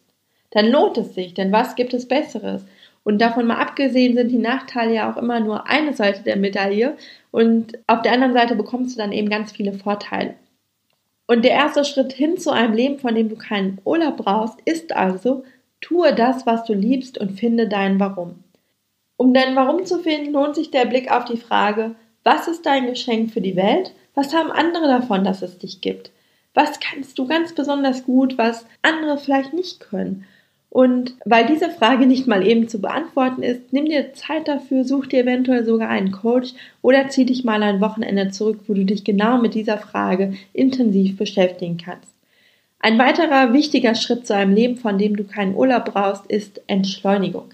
dann 0.52 0.70
lohnt 0.70 0.98
es 0.98 1.14
sich, 1.14 1.34
denn 1.34 1.52
was 1.52 1.76
gibt 1.76 1.94
es 1.94 2.08
Besseres? 2.08 2.66
Und 3.04 3.20
davon 3.20 3.48
mal 3.48 3.56
abgesehen 3.56 4.16
sind 4.16 4.30
die 4.30 4.38
Nachteile 4.38 4.94
ja 4.94 5.12
auch 5.12 5.18
immer 5.18 5.40
nur 5.40 5.68
eine 5.68 5.94
Seite 5.94 6.24
der 6.24 6.36
Medaille. 6.36 6.98
Und 7.32 7.80
auf 7.88 8.04
der 8.04 8.12
anderen 8.12 8.34
Seite 8.34 8.56
bekommst 8.56 8.96
du 8.96 9.02
dann 9.02 9.12
eben 9.12 9.30
ganz 9.30 9.52
viele 9.52 9.74
Vorteile. 9.74 10.36
Und 11.26 11.44
der 11.44 11.52
erste 11.52 11.84
Schritt 11.84 12.14
hin 12.14 12.38
zu 12.38 12.52
einem 12.52 12.74
Leben, 12.74 13.00
von 13.00 13.16
dem 13.16 13.30
du 13.30 13.38
keinen 13.38 13.80
Urlaub 13.86 14.18
brauchst, 14.18 14.60
ist 14.66 14.94
also, 14.96 15.44
tue 15.82 16.14
das, 16.14 16.46
was 16.46 16.64
du 16.64 16.74
liebst 16.74 17.18
und 17.18 17.40
finde 17.40 17.68
dein 17.68 18.00
Warum. 18.00 18.44
Um 19.18 19.34
dein 19.34 19.56
Warum 19.56 19.86
zu 19.86 20.00
finden, 20.00 20.34
lohnt 20.34 20.56
sich 20.56 20.72
der 20.72 20.86
Blick 20.86 21.12
auf 21.12 21.26
die 21.26 21.38
Frage, 21.38 21.96
was 22.24 22.48
ist 22.48 22.66
dein 22.66 22.88
Geschenk 22.88 23.32
für 23.32 23.42
die 23.42 23.56
Welt? 23.56 23.94
Was 24.16 24.34
haben 24.34 24.52
andere 24.52 24.88
davon, 24.88 25.24
dass 25.24 25.42
es 25.42 25.58
dich 25.58 25.82
gibt? 25.82 26.12
Was 26.54 26.80
kannst 26.80 27.18
du 27.18 27.28
ganz 27.28 27.54
besonders 27.54 28.04
gut, 28.04 28.38
was 28.38 28.66
andere 28.82 29.18
vielleicht 29.18 29.54
nicht 29.54 29.80
können? 29.80 30.26
Und 30.70 31.16
weil 31.26 31.46
diese 31.46 31.70
Frage 31.70 32.06
nicht 32.06 32.28
mal 32.28 32.48
eben 32.48 32.70
zu 32.70 32.80
beantworten 32.80 33.44
ist, 33.44 33.74
nimm 33.74 33.86
dir 33.86 34.14
Zeit 34.14 34.48
dafür, 34.48 34.86
such 34.86 35.08
dir 35.08 35.20
eventuell 35.20 35.66
sogar 35.66 35.90
einen 35.90 36.12
Coach 36.12 36.54
oder 36.82 37.10
zieh 37.10 37.26
dich 37.26 37.44
mal 37.44 37.62
ein 37.62 37.82
Wochenende 37.82 38.32
zurück, 38.32 38.60
wo 38.68 38.74
du 38.74 38.86
dich 38.86 39.04
genau 39.04 39.38
mit 39.38 39.54
dieser 39.54 39.78
Frage 39.78 40.34
intensiv 40.54 41.18
beschäftigen 41.18 41.78
kannst. 41.78 42.14
Ein 42.84 42.98
weiterer 42.98 43.54
wichtiger 43.54 43.94
Schritt 43.94 44.26
zu 44.26 44.36
einem 44.36 44.56
Leben, 44.56 44.78
von 44.78 44.98
dem 44.98 45.16
du 45.16 45.24
keinen 45.24 45.56
Urlaub 45.56 45.86
brauchst, 45.86 46.26
ist 46.26 46.62
Entschleunigung. 46.68 47.54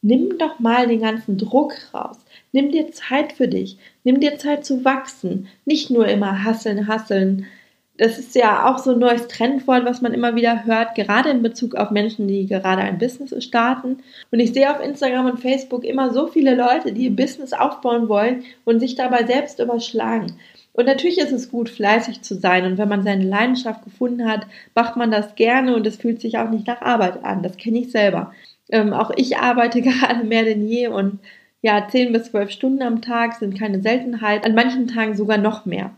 Nimm 0.00 0.38
doch 0.38 0.60
mal 0.60 0.86
den 0.86 1.00
ganzen 1.00 1.36
Druck 1.36 1.74
raus. 1.92 2.18
Nimm 2.52 2.70
dir 2.70 2.90
Zeit 2.92 3.32
für 3.32 3.48
dich. 3.48 3.78
Nimm 4.04 4.20
dir 4.20 4.38
Zeit 4.38 4.64
zu 4.64 4.84
wachsen. 4.84 5.48
Nicht 5.64 5.90
nur 5.90 6.06
immer 6.06 6.44
hasseln, 6.44 6.86
hasseln, 6.86 7.46
das 8.00 8.18
ist 8.18 8.34
ja 8.34 8.66
auch 8.66 8.78
so 8.78 8.92
ein 8.92 8.98
neues 8.98 9.28
Trendwort, 9.28 9.84
was 9.84 10.00
man 10.00 10.14
immer 10.14 10.34
wieder 10.34 10.64
hört, 10.64 10.94
gerade 10.94 11.28
in 11.28 11.42
Bezug 11.42 11.74
auf 11.74 11.90
Menschen, 11.90 12.28
die 12.28 12.46
gerade 12.46 12.80
ein 12.80 12.96
Business 12.96 13.44
starten. 13.44 13.98
Und 14.30 14.40
ich 14.40 14.54
sehe 14.54 14.70
auf 14.70 14.82
Instagram 14.82 15.26
und 15.26 15.40
Facebook 15.40 15.84
immer 15.84 16.10
so 16.10 16.26
viele 16.26 16.54
Leute, 16.54 16.92
die 16.92 17.04
ihr 17.04 17.14
Business 17.14 17.52
aufbauen 17.52 18.08
wollen 18.08 18.44
und 18.64 18.80
sich 18.80 18.94
dabei 18.94 19.26
selbst 19.26 19.58
überschlagen. 19.58 20.32
Und 20.80 20.86
natürlich 20.86 21.18
ist 21.18 21.32
es 21.32 21.50
gut, 21.50 21.68
fleißig 21.68 22.22
zu 22.22 22.34
sein. 22.34 22.64
Und 22.64 22.78
wenn 22.78 22.88
man 22.88 23.02
seine 23.02 23.24
Leidenschaft 23.24 23.84
gefunden 23.84 24.26
hat, 24.26 24.46
macht 24.74 24.96
man 24.96 25.10
das 25.10 25.34
gerne 25.34 25.76
und 25.76 25.86
es 25.86 25.96
fühlt 25.96 26.22
sich 26.22 26.38
auch 26.38 26.48
nicht 26.48 26.66
nach 26.66 26.80
Arbeit 26.80 27.22
an. 27.22 27.42
Das 27.42 27.58
kenne 27.58 27.80
ich 27.80 27.90
selber. 27.90 28.32
Ähm, 28.70 28.94
auch 28.94 29.10
ich 29.14 29.36
arbeite 29.36 29.82
gerade 29.82 30.24
mehr 30.24 30.44
denn 30.44 30.66
je 30.66 30.88
und 30.88 31.18
ja, 31.60 31.86
10 31.86 32.14
bis 32.14 32.30
12 32.30 32.50
Stunden 32.50 32.82
am 32.82 33.02
Tag 33.02 33.34
sind 33.34 33.58
keine 33.58 33.82
Seltenheit, 33.82 34.46
an 34.46 34.54
manchen 34.54 34.86
Tagen 34.86 35.14
sogar 35.14 35.36
noch 35.36 35.66
mehr. 35.66 35.90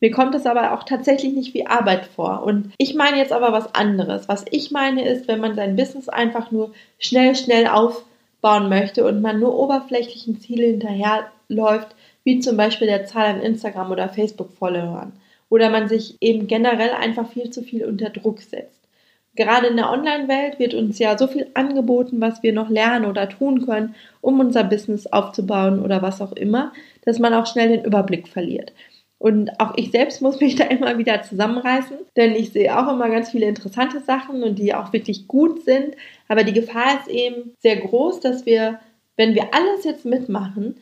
Mir 0.00 0.10
kommt 0.10 0.34
es 0.34 0.44
aber 0.44 0.74
auch 0.74 0.82
tatsächlich 0.82 1.32
nicht 1.32 1.54
wie 1.54 1.66
Arbeit 1.66 2.04
vor. 2.04 2.42
Und 2.42 2.72
ich 2.76 2.94
meine 2.94 3.16
jetzt 3.16 3.32
aber 3.32 3.52
was 3.52 3.74
anderes. 3.74 4.28
Was 4.28 4.44
ich 4.50 4.70
meine 4.70 5.08
ist, 5.08 5.28
wenn 5.28 5.40
man 5.40 5.54
sein 5.54 5.76
Business 5.76 6.10
einfach 6.10 6.50
nur 6.50 6.74
schnell, 6.98 7.34
schnell 7.34 7.68
aufbauen 7.68 8.68
möchte 8.68 9.06
und 9.06 9.22
man 9.22 9.40
nur 9.40 9.58
oberflächlichen 9.58 10.38
Ziele 10.38 10.66
hinterherläuft, 10.66 11.96
wie 12.26 12.40
zum 12.40 12.56
Beispiel 12.56 12.88
der 12.88 13.06
Zahl 13.06 13.26
an 13.26 13.40
Instagram 13.40 13.92
oder 13.92 14.08
Facebook-Followern. 14.08 15.12
Oder 15.48 15.70
man 15.70 15.88
sich 15.88 16.16
eben 16.20 16.48
generell 16.48 16.90
einfach 16.90 17.30
viel 17.30 17.50
zu 17.50 17.62
viel 17.62 17.84
unter 17.84 18.10
Druck 18.10 18.40
setzt. 18.40 18.80
Gerade 19.36 19.68
in 19.68 19.76
der 19.76 19.90
Online-Welt 19.90 20.58
wird 20.58 20.74
uns 20.74 20.98
ja 20.98 21.16
so 21.16 21.28
viel 21.28 21.46
angeboten, 21.54 22.20
was 22.20 22.42
wir 22.42 22.52
noch 22.52 22.68
lernen 22.68 23.04
oder 23.04 23.28
tun 23.28 23.64
können, 23.64 23.94
um 24.22 24.40
unser 24.40 24.64
Business 24.64 25.06
aufzubauen 25.06 25.80
oder 25.84 26.02
was 26.02 26.20
auch 26.20 26.32
immer, 26.32 26.72
dass 27.04 27.20
man 27.20 27.32
auch 27.32 27.46
schnell 27.46 27.68
den 27.68 27.84
Überblick 27.84 28.26
verliert. 28.26 28.72
Und 29.18 29.60
auch 29.60 29.74
ich 29.76 29.92
selbst 29.92 30.20
muss 30.20 30.40
mich 30.40 30.54
da 30.56 30.64
immer 30.64 30.98
wieder 30.98 31.22
zusammenreißen, 31.22 31.96
denn 32.16 32.34
ich 32.34 32.50
sehe 32.50 32.76
auch 32.76 32.92
immer 32.92 33.08
ganz 33.08 33.30
viele 33.30 33.46
interessante 33.46 34.00
Sachen 34.00 34.42
und 34.42 34.58
die 34.58 34.74
auch 34.74 34.92
wirklich 34.92 35.28
gut 35.28 35.64
sind. 35.64 35.94
Aber 36.26 36.42
die 36.42 36.54
Gefahr 36.54 36.98
ist 36.98 37.08
eben 37.08 37.52
sehr 37.60 37.76
groß, 37.76 38.18
dass 38.18 38.46
wir, 38.46 38.80
wenn 39.16 39.36
wir 39.36 39.54
alles 39.54 39.84
jetzt 39.84 40.04
mitmachen, 40.04 40.74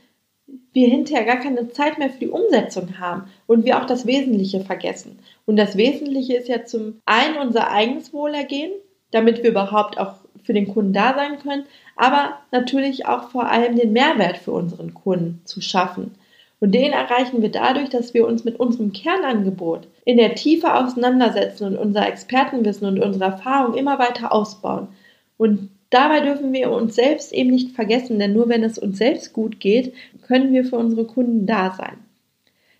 wir 0.72 0.88
hinterher 0.88 1.24
gar 1.24 1.36
keine 1.36 1.70
Zeit 1.70 1.98
mehr 1.98 2.10
für 2.10 2.18
die 2.18 2.28
Umsetzung 2.28 2.98
haben 2.98 3.30
und 3.46 3.64
wir 3.64 3.80
auch 3.80 3.86
das 3.86 4.06
Wesentliche 4.06 4.60
vergessen. 4.60 5.18
Und 5.46 5.56
das 5.56 5.76
Wesentliche 5.76 6.36
ist 6.36 6.48
ja 6.48 6.64
zum 6.64 7.00
einen 7.06 7.38
unser 7.38 7.70
eigenes 7.70 8.12
Wohlergehen, 8.12 8.72
damit 9.10 9.42
wir 9.42 9.50
überhaupt 9.50 9.98
auch 9.98 10.14
für 10.42 10.52
den 10.52 10.68
Kunden 10.68 10.92
da 10.92 11.14
sein 11.14 11.38
können, 11.38 11.64
aber 11.96 12.38
natürlich 12.52 13.06
auch 13.06 13.30
vor 13.30 13.46
allem 13.48 13.76
den 13.76 13.92
Mehrwert 13.92 14.36
für 14.36 14.52
unseren 14.52 14.92
Kunden 14.92 15.40
zu 15.44 15.60
schaffen. 15.60 16.16
Und 16.60 16.72
den 16.72 16.92
erreichen 16.92 17.42
wir 17.42 17.50
dadurch, 17.50 17.88
dass 17.90 18.14
wir 18.14 18.26
uns 18.26 18.44
mit 18.44 18.58
unserem 18.58 18.92
Kernangebot 18.92 19.86
in 20.04 20.16
der 20.16 20.34
Tiefe 20.34 20.74
auseinandersetzen 20.74 21.66
und 21.66 21.76
unser 21.76 22.06
Expertenwissen 22.06 22.86
und 22.86 23.02
unsere 23.02 23.24
Erfahrung 23.24 23.74
immer 23.74 23.98
weiter 23.98 24.32
ausbauen. 24.32 24.88
Und 25.36 25.68
dabei 25.91 26.21
dürfen 26.21 26.53
wir 26.53 26.71
uns 26.71 26.95
selbst 26.95 27.33
eben 27.33 27.50
nicht 27.50 27.73
vergessen, 27.75 28.19
denn 28.19 28.33
nur 28.33 28.49
wenn 28.49 28.64
es 28.64 28.79
uns 28.79 28.99
selbst 28.99 29.33
gut 29.33 29.61
geht, 29.61 29.95
können 30.26 30.53
wir 30.53 30.64
für 30.64 30.76
unsere 30.76 31.05
Kunden 31.05 31.47
da 31.47 31.75
sein. 31.76 31.99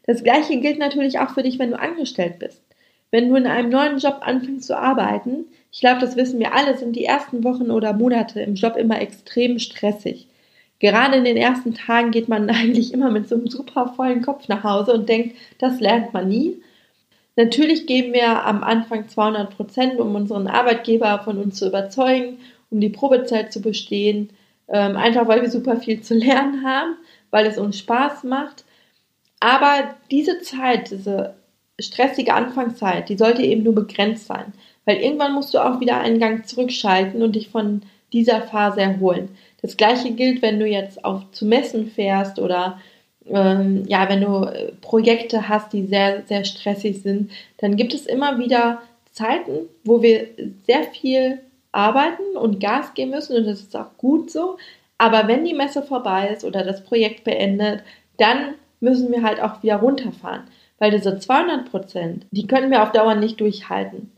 Das 0.07 0.23
gleiche 0.23 0.59
gilt 0.61 0.79
natürlich 0.79 1.19
auch 1.19 1.31
für 1.31 1.43
dich, 1.43 1.59
wenn 1.59 1.71
du 1.71 1.79
angestellt 1.79 2.39
bist. 2.39 2.63
Wenn 3.11 3.29
du 3.29 3.37
in 3.37 3.47
einem 3.47 3.71
neuen 3.71 3.99
Job 3.99 4.19
anfängst 4.21 4.67
zu 4.67 4.77
arbeiten, 4.77 5.47
ich 5.71 5.81
glaube, 5.81 6.01
das 6.01 6.17
wissen 6.17 6.39
wir 6.39 6.55
alle, 6.55 6.77
sind 6.77 6.97
die 6.97 7.05
ersten 7.05 7.45
Wochen 7.45 7.71
oder 7.71 7.93
Monate 7.93 8.41
im 8.41 8.55
Job 8.55 8.77
immer 8.77 9.01
extrem 9.01 9.59
stressig. 9.59 10.27
Gerade 10.81 11.17
in 11.17 11.25
den 11.25 11.37
ersten 11.37 11.75
Tagen 11.75 12.11
geht 12.11 12.29
man 12.29 12.51
eigentlich 12.51 12.93
immer 12.93 13.11
mit 13.11 13.29
so 13.29 13.37
einem 13.37 13.49
super 13.49 13.93
vollen 13.97 14.23
Kopf 14.23 14.49
nach 14.49 14.65
Hause 14.65 14.93
und 14.93 15.09
denkt, 15.09 15.37
das 15.59 15.81
lernt 15.81 16.13
man 16.13 16.29
nie. 16.29 16.61
Natürlich 17.37 17.87
geben 17.87 18.13
wir 18.13 18.45
am 18.45 18.63
Anfang 18.63 19.09
200 19.09 19.57
Prozent, 19.57 19.99
um 19.99 20.15
unseren 20.15 20.47
Arbeitgeber 20.47 21.21
von 21.25 21.39
uns 21.39 21.57
zu 21.57 21.67
überzeugen, 21.67 22.39
um 22.75 22.81
die 22.81 22.90
Probezeit 22.90 23.52
zu 23.52 23.62
bestehen, 23.62 24.31
ähm, 24.69 24.97
einfach 24.97 25.28
weil 25.28 25.43
wir 25.43 25.50
super 25.50 25.76
viel 25.76 26.02
zu 26.02 26.14
lernen 26.14 26.66
haben, 26.66 26.97
weil 27.31 27.47
es 27.47 27.57
uns 27.57 27.78
Spaß 27.78 28.25
macht. 28.25 28.64
Aber 29.40 29.95
diese 30.11 30.40
Zeit, 30.40 30.90
diese 30.90 31.35
stressige 31.81 32.35
Anfangszeit, 32.35 33.09
die 33.09 33.16
sollte 33.16 33.43
eben 33.43 33.62
nur 33.62 33.75
begrenzt 33.75 34.26
sein, 34.26 34.52
weil 34.85 34.97
irgendwann 34.97 35.35
musst 35.35 35.54
du 35.54 35.59
auch 35.59 35.81
wieder 35.81 36.00
einen 36.00 36.19
Gang 36.19 36.47
zurückschalten 36.47 37.23
und 37.23 37.37
dich 37.37 37.49
von 37.49 37.83
dieser 38.12 38.43
Phase 38.43 38.81
erholen. 38.81 39.28
Das 39.62 39.76
gleiche 39.76 40.12
gilt, 40.12 40.43
wenn 40.43 40.59
du 40.59 40.66
jetzt 40.66 41.04
auf 41.04 41.31
zu 41.33 41.47
Messen 41.47 41.87
fährst 41.87 42.38
oder 42.38 42.81
ähm, 43.26 43.85
ja, 43.87 44.09
wenn 44.09 44.21
du 44.21 44.45
äh, 44.45 44.73
Projekte 44.81 45.49
hast, 45.49 45.73
die 45.73 45.87
sehr, 45.87 46.23
sehr 46.26 46.45
stressig 46.45 47.02
sind, 47.02 47.31
dann 47.59 47.76
gibt 47.76 47.95
es 47.95 48.07
immer 48.07 48.38
wieder 48.38 48.83
Zeiten, 49.12 49.69
wo 49.85 50.02
wir 50.02 50.26
sehr 50.66 50.85
viel 50.85 51.40
arbeiten 51.75 52.37
und 52.37 52.61
Gas 52.61 52.95
geben 52.95 53.11
müssen 53.11 53.37
und 53.37 53.47
das 53.47 53.61
ist 53.61 53.76
auch 53.76 53.97
gut 53.99 54.31
so. 54.31 54.57
Aber 54.99 55.26
wenn 55.28 55.45
die 55.45 55.54
Messe 55.54 55.83
vorbei 55.83 56.28
ist 56.28 56.45
oder 56.45 56.64
das 56.64 56.85
Projekt 56.85 57.25
beendet, 57.25 57.83
dann 58.19 58.54
müssen 58.81 59.11
wir 59.11 59.23
halt 59.23 59.40
auch 59.40 59.62
wieder 59.62 59.76
runterfahren, 59.76 60.45
weil 60.78 60.93
diese 60.93 61.19
200 61.19 61.71
Prozent, 61.71 62.26
die 62.31 62.47
können 62.47 62.71
wir 62.71 62.83
auf 62.83 62.93
Dauer 62.93 63.14
nicht 63.14 63.40
durchhalten. 63.40 64.12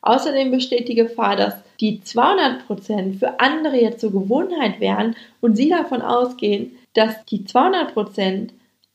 Außerdem 0.00 0.50
besteht 0.50 0.88
die 0.88 0.94
Gefahr, 0.94 1.36
dass 1.36 1.54
die 1.80 2.02
200 2.02 2.66
Prozent 2.66 3.16
für 3.16 3.40
andere 3.40 3.80
jetzt 3.80 4.00
zur 4.00 4.12
Gewohnheit 4.12 4.80
wären 4.80 5.16
und 5.40 5.56
sie 5.56 5.70
davon 5.70 6.02
ausgehen, 6.02 6.76
dass 6.94 7.24
die 7.24 7.44
200 7.44 7.92
Prozent 7.92 8.52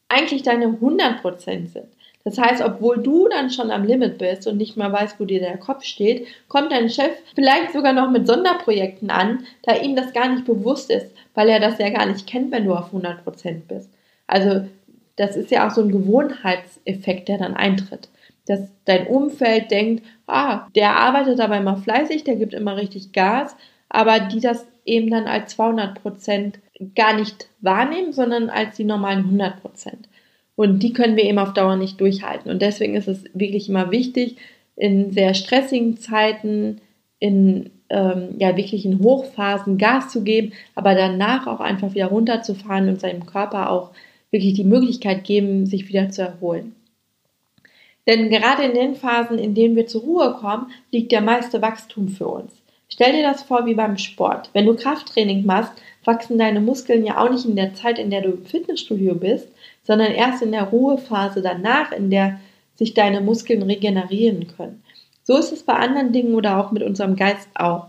eigentlich 0.08 0.44
deine 0.44 0.66
100 0.66 1.22
Prozent 1.22 1.72
sind. 1.72 1.88
Das 2.30 2.38
heißt, 2.38 2.62
obwohl 2.64 3.02
du 3.02 3.28
dann 3.28 3.50
schon 3.50 3.72
am 3.72 3.84
Limit 3.84 4.20
bist 4.20 4.46
und 4.46 4.58
nicht 4.58 4.78
mal 4.78 4.92
weißt, 4.92 5.20
wo 5.20 5.26
dir 5.26 5.40
der 5.40 5.58
Kopf 5.58 5.84
steht, 5.84 6.28
kommt 6.48 6.72
dein 6.72 6.92
Chef 6.92 7.10
vielleicht 7.34 7.74
sogar 7.74 7.92
noch 7.92 8.12
mit 8.12 8.28
Sonderprojekten 8.28 9.10
an, 9.10 9.48
da 9.64 9.76
ihm 9.76 9.96
das 9.96 10.14
gar 10.14 10.30
nicht 10.30 10.46
bewusst 10.46 10.92
ist, 10.92 11.08
weil 11.34 11.50
er 11.50 11.60
das 11.60 11.80
ja 11.80 11.90
gar 11.90 12.06
nicht 12.06 12.28
kennt, 12.28 12.52
wenn 12.52 12.66
du 12.66 12.76
auf 12.76 12.88
100 12.88 13.24
Prozent 13.24 13.68
bist. 13.68 13.90
Also 14.28 14.68
das 15.16 15.36
ist 15.36 15.50
ja 15.50 15.66
auch 15.66 15.72
so 15.72 15.82
ein 15.82 15.92
Gewohnheitseffekt, 15.92 17.30
der 17.30 17.40
dann 17.40 17.56
eintritt. 17.56 18.10
Dass 18.46 18.60
dein 18.86 19.08
Umfeld 19.08 19.72
denkt, 19.72 20.06
ah, 20.28 20.68
der 20.76 20.98
arbeitet 20.98 21.40
aber 21.40 21.58
immer 21.58 21.78
fleißig, 21.78 22.26
der 22.26 22.36
gibt 22.36 22.54
immer 22.54 22.78
richtig 22.78 23.12
Gas, 23.12 23.56
aber 23.90 24.20
die 24.20 24.40
das 24.40 24.68
eben 24.86 25.10
dann 25.10 25.26
als 25.26 25.56
200 25.56 26.00
Prozent 26.00 26.60
gar 26.96 27.16
nicht 27.16 27.48
wahrnehmen, 27.62 28.14
sondern 28.14 28.52
als 28.52 28.76
die 28.76 28.84
normalen 28.84 29.26
100 29.26 29.62
Prozent. 29.64 30.08
Und 30.60 30.84
die 30.84 30.92
können 30.92 31.16
wir 31.16 31.24
eben 31.24 31.40
auf 31.40 31.54
Dauer 31.54 31.78
nicht 31.78 32.02
durchhalten. 32.02 32.52
Und 32.52 32.62
deswegen 32.62 32.96
ist 32.96 33.08
es 33.08 33.24
wirklich 33.34 33.70
immer 33.70 33.92
wichtig, 33.92 34.36
in 34.76 35.10
sehr 35.14 35.34
stressigen 35.34 35.96
Zeiten, 35.96 36.82
in 37.18 37.70
ähm, 37.90 38.36
ja 38.40 38.58
wirklich 38.58 38.84
in 38.86 39.00
Hochphasen 39.00 39.78
Gas 39.78 40.10
zu 40.10 40.22
geben, 40.22 40.52
aber 40.76 40.96
danach 40.96 41.48
auch 41.48 41.62
einfach 41.62 41.96
wieder 41.96 42.08
runterzufahren 42.08 42.90
und 42.90 43.00
seinem 43.00 43.26
Körper 43.26 43.70
auch 43.70 43.92
wirklich 44.32 44.54
die 44.54 44.66
Möglichkeit 44.66 45.24
geben, 45.24 45.66
sich 45.66 45.88
wieder 45.88 46.10
zu 46.10 46.24
erholen. 46.24 46.76
Denn 48.06 48.30
gerade 48.30 48.64
in 48.64 48.74
den 48.74 48.96
Phasen, 48.96 49.40
in 49.40 49.56
denen 49.56 49.78
wir 49.78 49.88
zur 49.88 50.02
Ruhe 50.02 50.34
kommen, 50.42 50.72
liegt 50.92 51.14
der 51.14 51.22
meiste 51.22 51.62
Wachstum 51.62 52.10
für 52.10 52.28
uns. 52.28 52.52
Stell 52.90 53.14
dir 53.14 53.24
das 53.24 53.44
vor 53.44 53.66
wie 53.66 53.76
beim 53.76 53.98
Sport. 53.98 54.50
Wenn 54.52 54.66
du 54.66 54.76
Krafttraining 54.76 55.46
machst, 55.46 55.72
wachsen 56.04 56.38
deine 56.38 56.60
Muskeln 56.60 57.06
ja 57.06 57.24
auch 57.24 57.32
nicht 57.32 57.46
in 57.46 57.56
der 57.56 57.76
Zeit, 57.76 57.98
in 57.98 58.10
der 58.10 58.24
du 58.24 58.32
im 58.32 58.46
Fitnessstudio 58.46 59.16
bist, 59.16 59.48
sondern 59.84 60.12
erst 60.12 60.42
in 60.42 60.52
der 60.52 60.64
Ruhephase 60.64 61.42
danach, 61.42 61.92
in 61.92 62.10
der 62.10 62.40
sich 62.76 62.94
deine 62.94 63.22
Muskeln 63.22 63.62
regenerieren 63.64 64.48
können. 64.56 64.84
So 65.24 65.38
ist 65.38 65.52
es 65.52 65.64
bei 65.64 65.74
anderen 65.74 66.12
Dingen 66.12 66.34
oder 66.34 66.58
auch 66.58 66.72
mit 66.72 66.82
unserem 66.82 67.16
Geist 67.16 67.50
auch. 67.56 67.88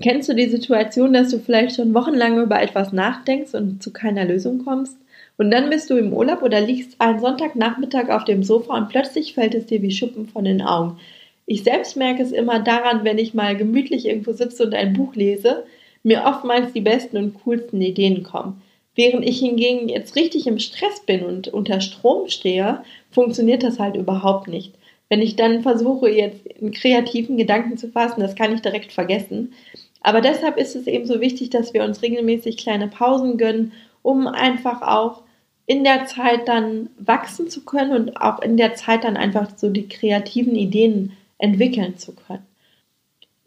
Kennst 0.00 0.28
du 0.28 0.34
die 0.34 0.48
Situation, 0.48 1.12
dass 1.12 1.30
du 1.30 1.38
vielleicht 1.38 1.76
schon 1.76 1.94
wochenlang 1.94 2.40
über 2.40 2.60
etwas 2.60 2.92
nachdenkst 2.92 3.54
und 3.54 3.82
zu 3.82 3.92
keiner 3.92 4.24
Lösung 4.24 4.64
kommst? 4.64 4.96
Und 5.36 5.50
dann 5.50 5.70
bist 5.70 5.88
du 5.90 5.96
im 5.96 6.12
Urlaub 6.12 6.42
oder 6.42 6.60
liegst 6.60 7.00
einen 7.00 7.20
Sonntagnachmittag 7.20 8.08
auf 8.10 8.24
dem 8.24 8.42
Sofa 8.42 8.76
und 8.76 8.88
plötzlich 8.88 9.34
fällt 9.34 9.54
es 9.54 9.66
dir 9.66 9.82
wie 9.82 9.92
Schuppen 9.92 10.26
von 10.26 10.44
den 10.44 10.62
Augen. 10.62 10.98
Ich 11.46 11.62
selbst 11.62 11.96
merke 11.96 12.22
es 12.22 12.32
immer 12.32 12.58
daran, 12.58 13.04
wenn 13.04 13.18
ich 13.18 13.34
mal 13.34 13.56
gemütlich 13.56 14.06
irgendwo 14.06 14.32
sitze 14.32 14.64
und 14.64 14.74
ein 14.74 14.92
Buch 14.92 15.14
lese, 15.14 15.64
mir 16.02 16.24
oftmals 16.24 16.72
die 16.72 16.80
besten 16.80 17.16
und 17.16 17.34
coolsten 17.44 17.80
Ideen 17.80 18.22
kommen. 18.22 18.60
Während 18.98 19.24
ich 19.24 19.38
hingegen 19.38 19.88
jetzt 19.88 20.16
richtig 20.16 20.48
im 20.48 20.58
Stress 20.58 20.98
bin 21.06 21.22
und 21.24 21.46
unter 21.46 21.80
Strom 21.80 22.28
stehe, 22.28 22.82
funktioniert 23.12 23.62
das 23.62 23.78
halt 23.78 23.94
überhaupt 23.94 24.48
nicht. 24.48 24.74
Wenn 25.08 25.22
ich 25.22 25.36
dann 25.36 25.62
versuche, 25.62 26.10
jetzt 26.10 26.40
einen 26.60 26.72
kreativen 26.72 27.36
Gedanken 27.36 27.76
zu 27.76 27.92
fassen, 27.92 28.18
das 28.20 28.34
kann 28.34 28.52
ich 28.52 28.60
direkt 28.60 28.92
vergessen. 28.92 29.52
Aber 30.00 30.20
deshalb 30.20 30.56
ist 30.56 30.74
es 30.74 30.88
eben 30.88 31.06
so 31.06 31.20
wichtig, 31.20 31.48
dass 31.50 31.74
wir 31.74 31.84
uns 31.84 32.02
regelmäßig 32.02 32.56
kleine 32.56 32.88
Pausen 32.88 33.38
gönnen, 33.38 33.70
um 34.02 34.26
einfach 34.26 34.82
auch 34.82 35.22
in 35.66 35.84
der 35.84 36.06
Zeit 36.06 36.48
dann 36.48 36.90
wachsen 36.98 37.48
zu 37.48 37.64
können 37.64 37.92
und 37.92 38.16
auch 38.20 38.42
in 38.42 38.56
der 38.56 38.74
Zeit 38.74 39.04
dann 39.04 39.16
einfach 39.16 39.50
so 39.56 39.70
die 39.70 39.86
kreativen 39.86 40.56
Ideen 40.56 41.12
entwickeln 41.38 41.98
zu 41.98 42.16
können. 42.16 42.44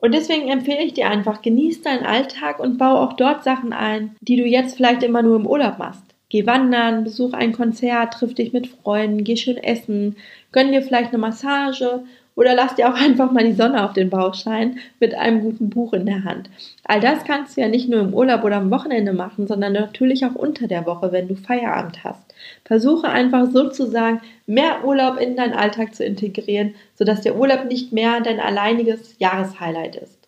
Und 0.01 0.15
deswegen 0.15 0.49
empfehle 0.49 0.83
ich 0.83 0.93
dir 0.93 1.09
einfach, 1.09 1.43
genieß 1.43 1.83
deinen 1.83 2.05
Alltag 2.05 2.59
und 2.59 2.79
baue 2.79 2.99
auch 2.99 3.13
dort 3.13 3.43
Sachen 3.43 3.71
ein, 3.71 4.15
die 4.19 4.35
du 4.35 4.45
jetzt 4.45 4.75
vielleicht 4.75 5.03
immer 5.03 5.21
nur 5.21 5.35
im 5.35 5.45
Urlaub 5.45 5.77
machst. 5.77 6.03
Geh 6.27 6.47
wandern, 6.47 7.03
besuch 7.03 7.33
ein 7.33 7.51
Konzert, 7.51 8.13
triff 8.13 8.33
dich 8.33 8.51
mit 8.51 8.67
Freunden, 8.67 9.23
geh 9.23 9.35
schön 9.37 9.57
essen, 9.57 10.15
gönn 10.51 10.71
dir 10.71 10.81
vielleicht 10.81 11.09
eine 11.09 11.19
Massage 11.19 12.03
oder 12.35 12.55
lass 12.55 12.75
dir 12.75 12.89
auch 12.89 12.99
einfach 12.99 13.31
mal 13.31 13.43
die 13.43 13.53
Sonne 13.53 13.83
auf 13.83 13.93
den 13.93 14.09
Bauch 14.09 14.33
scheinen 14.33 14.79
mit 14.99 15.13
einem 15.13 15.41
guten 15.41 15.69
Buch 15.69 15.93
in 15.93 16.05
der 16.05 16.23
Hand. 16.23 16.49
All 16.85 16.99
das 16.99 17.23
kannst 17.23 17.55
du 17.55 17.61
ja 17.61 17.67
nicht 17.67 17.89
nur 17.89 17.99
im 18.01 18.13
Urlaub 18.13 18.43
oder 18.43 18.57
am 18.57 18.71
Wochenende 18.71 19.13
machen, 19.13 19.47
sondern 19.47 19.73
natürlich 19.73 20.25
auch 20.25 20.35
unter 20.35 20.67
der 20.67 20.85
Woche, 20.85 21.11
wenn 21.11 21.27
du 21.27 21.35
Feierabend 21.35 22.03
hast. 22.03 22.33
Versuche 22.65 23.09
einfach 23.09 23.51
sozusagen 23.51 24.21
mehr 24.47 24.85
Urlaub 24.85 25.19
in 25.19 25.35
deinen 25.35 25.53
Alltag 25.53 25.93
zu 25.93 26.03
integrieren, 26.03 26.75
sodass 26.95 27.21
der 27.21 27.35
Urlaub 27.35 27.65
nicht 27.65 27.91
mehr 27.91 28.21
dein 28.21 28.39
alleiniges 28.39 29.15
Jahreshighlight 29.19 29.97
ist. 29.97 30.20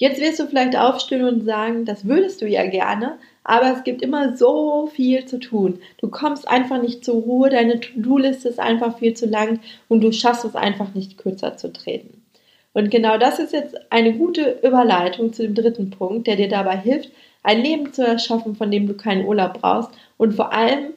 Jetzt 0.00 0.18
wirst 0.18 0.40
du 0.40 0.46
vielleicht 0.46 0.78
aufstehen 0.78 1.24
und 1.24 1.44
sagen, 1.44 1.84
das 1.84 2.06
würdest 2.06 2.40
du 2.40 2.48
ja 2.48 2.66
gerne, 2.66 3.18
aber 3.44 3.70
es 3.70 3.84
gibt 3.84 4.00
immer 4.00 4.34
so 4.34 4.86
viel 4.86 5.26
zu 5.26 5.38
tun. 5.38 5.78
Du 5.98 6.08
kommst 6.08 6.48
einfach 6.48 6.80
nicht 6.80 7.04
zur 7.04 7.16
Ruhe, 7.16 7.50
deine 7.50 7.80
To-Do-Liste 7.80 8.48
ist 8.48 8.58
einfach 8.58 8.98
viel 8.98 9.12
zu 9.12 9.26
lang 9.26 9.60
und 9.88 10.00
du 10.00 10.10
schaffst 10.10 10.46
es 10.46 10.56
einfach 10.56 10.94
nicht 10.94 11.18
kürzer 11.18 11.58
zu 11.58 11.70
treten. 11.70 12.22
Und 12.72 12.90
genau 12.90 13.18
das 13.18 13.40
ist 13.40 13.52
jetzt 13.52 13.76
eine 13.92 14.14
gute 14.14 14.60
Überleitung 14.62 15.34
zu 15.34 15.42
dem 15.42 15.54
dritten 15.54 15.90
Punkt, 15.90 16.26
der 16.26 16.36
dir 16.36 16.48
dabei 16.48 16.78
hilft, 16.78 17.10
ein 17.42 17.60
Leben 17.60 17.92
zu 17.92 18.02
erschaffen, 18.02 18.56
von 18.56 18.70
dem 18.70 18.86
du 18.86 18.94
keinen 18.94 19.26
Urlaub 19.26 19.60
brauchst 19.60 19.90
und 20.16 20.32
vor 20.32 20.54
allem 20.54 20.94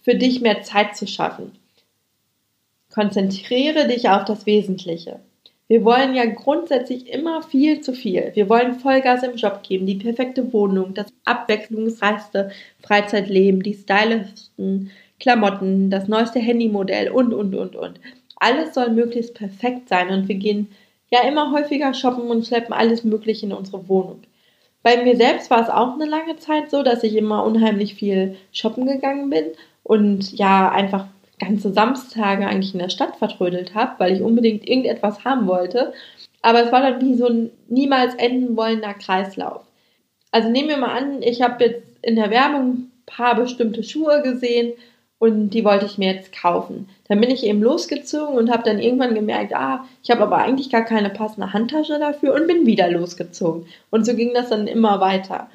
für 0.00 0.14
dich 0.14 0.40
mehr 0.40 0.62
Zeit 0.62 0.96
zu 0.96 1.06
schaffen. 1.06 1.52
Konzentriere 2.90 3.86
dich 3.86 4.08
auf 4.08 4.24
das 4.24 4.46
Wesentliche. 4.46 5.20
Wir 5.68 5.84
wollen 5.84 6.14
ja 6.14 6.24
grundsätzlich 6.26 7.08
immer 7.12 7.42
viel 7.42 7.80
zu 7.80 7.92
viel. 7.92 8.30
Wir 8.34 8.48
wollen 8.48 8.78
Vollgas 8.78 9.24
im 9.24 9.34
Job 9.34 9.62
geben, 9.64 9.86
die 9.86 9.96
perfekte 9.96 10.52
Wohnung, 10.52 10.94
das 10.94 11.06
abwechslungsreichste 11.24 12.52
Freizeitleben, 12.82 13.62
die 13.62 13.74
stylischsten 13.74 14.90
Klamotten, 15.18 15.90
das 15.90 16.06
neueste 16.06 16.38
Handymodell 16.38 17.10
und, 17.10 17.34
und, 17.34 17.54
und, 17.54 17.74
und. 17.74 18.00
Alles 18.36 18.74
soll 18.74 18.90
möglichst 18.90 19.34
perfekt 19.34 19.88
sein 19.88 20.10
und 20.10 20.28
wir 20.28 20.36
gehen 20.36 20.68
ja 21.10 21.26
immer 21.26 21.52
häufiger 21.52 21.94
shoppen 21.94 22.28
und 22.28 22.46
schleppen 22.46 22.72
alles 22.72 23.02
Mögliche 23.02 23.46
in 23.46 23.52
unsere 23.52 23.88
Wohnung. 23.88 24.20
Bei 24.82 25.02
mir 25.02 25.16
selbst 25.16 25.50
war 25.50 25.62
es 25.62 25.68
auch 25.68 25.94
eine 25.94 26.04
lange 26.04 26.36
Zeit 26.36 26.70
so, 26.70 26.84
dass 26.84 27.02
ich 27.02 27.16
immer 27.16 27.44
unheimlich 27.44 27.94
viel 27.94 28.36
shoppen 28.52 28.86
gegangen 28.86 29.30
bin 29.30 29.46
und 29.82 30.32
ja 30.38 30.70
einfach 30.70 31.06
ganze 31.38 31.72
Samstage 31.72 32.46
eigentlich 32.46 32.72
in 32.72 32.80
der 32.80 32.88
Stadt 32.88 33.16
vertrödelt 33.16 33.74
habe, 33.74 33.92
weil 33.98 34.14
ich 34.14 34.22
unbedingt 34.22 34.66
irgendetwas 34.66 35.24
haben 35.24 35.46
wollte. 35.46 35.92
Aber 36.42 36.62
es 36.62 36.72
war 36.72 36.80
dann 36.80 37.00
wie 37.00 37.14
so 37.14 37.26
ein 37.26 37.50
niemals 37.68 38.14
enden 38.14 38.56
wollender 38.56 38.94
Kreislauf. 38.94 39.62
Also 40.30 40.48
nehmen 40.48 40.68
wir 40.68 40.78
mal 40.78 40.96
an, 40.96 41.22
ich 41.22 41.42
habe 41.42 41.64
jetzt 41.64 41.82
in 42.02 42.16
der 42.16 42.30
Werbung 42.30 42.70
ein 42.70 42.92
paar 43.06 43.34
bestimmte 43.34 43.82
Schuhe 43.82 44.22
gesehen 44.22 44.72
und 45.18 45.50
die 45.50 45.64
wollte 45.64 45.86
ich 45.86 45.98
mir 45.98 46.12
jetzt 46.12 46.34
kaufen. 46.34 46.88
Dann 47.08 47.20
bin 47.20 47.30
ich 47.30 47.44
eben 47.44 47.62
losgezogen 47.62 48.36
und 48.36 48.50
habe 48.50 48.64
dann 48.64 48.78
irgendwann 48.78 49.14
gemerkt, 49.14 49.54
ah, 49.54 49.86
ich 50.02 50.10
habe 50.10 50.22
aber 50.22 50.38
eigentlich 50.38 50.70
gar 50.70 50.84
keine 50.84 51.10
passende 51.10 51.52
Handtasche 51.52 51.98
dafür 51.98 52.34
und 52.34 52.46
bin 52.46 52.66
wieder 52.66 52.90
losgezogen. 52.90 53.66
Und 53.90 54.04
so 54.04 54.14
ging 54.14 54.34
das 54.34 54.50
dann 54.50 54.66
immer 54.66 55.00
weiter. 55.00 55.48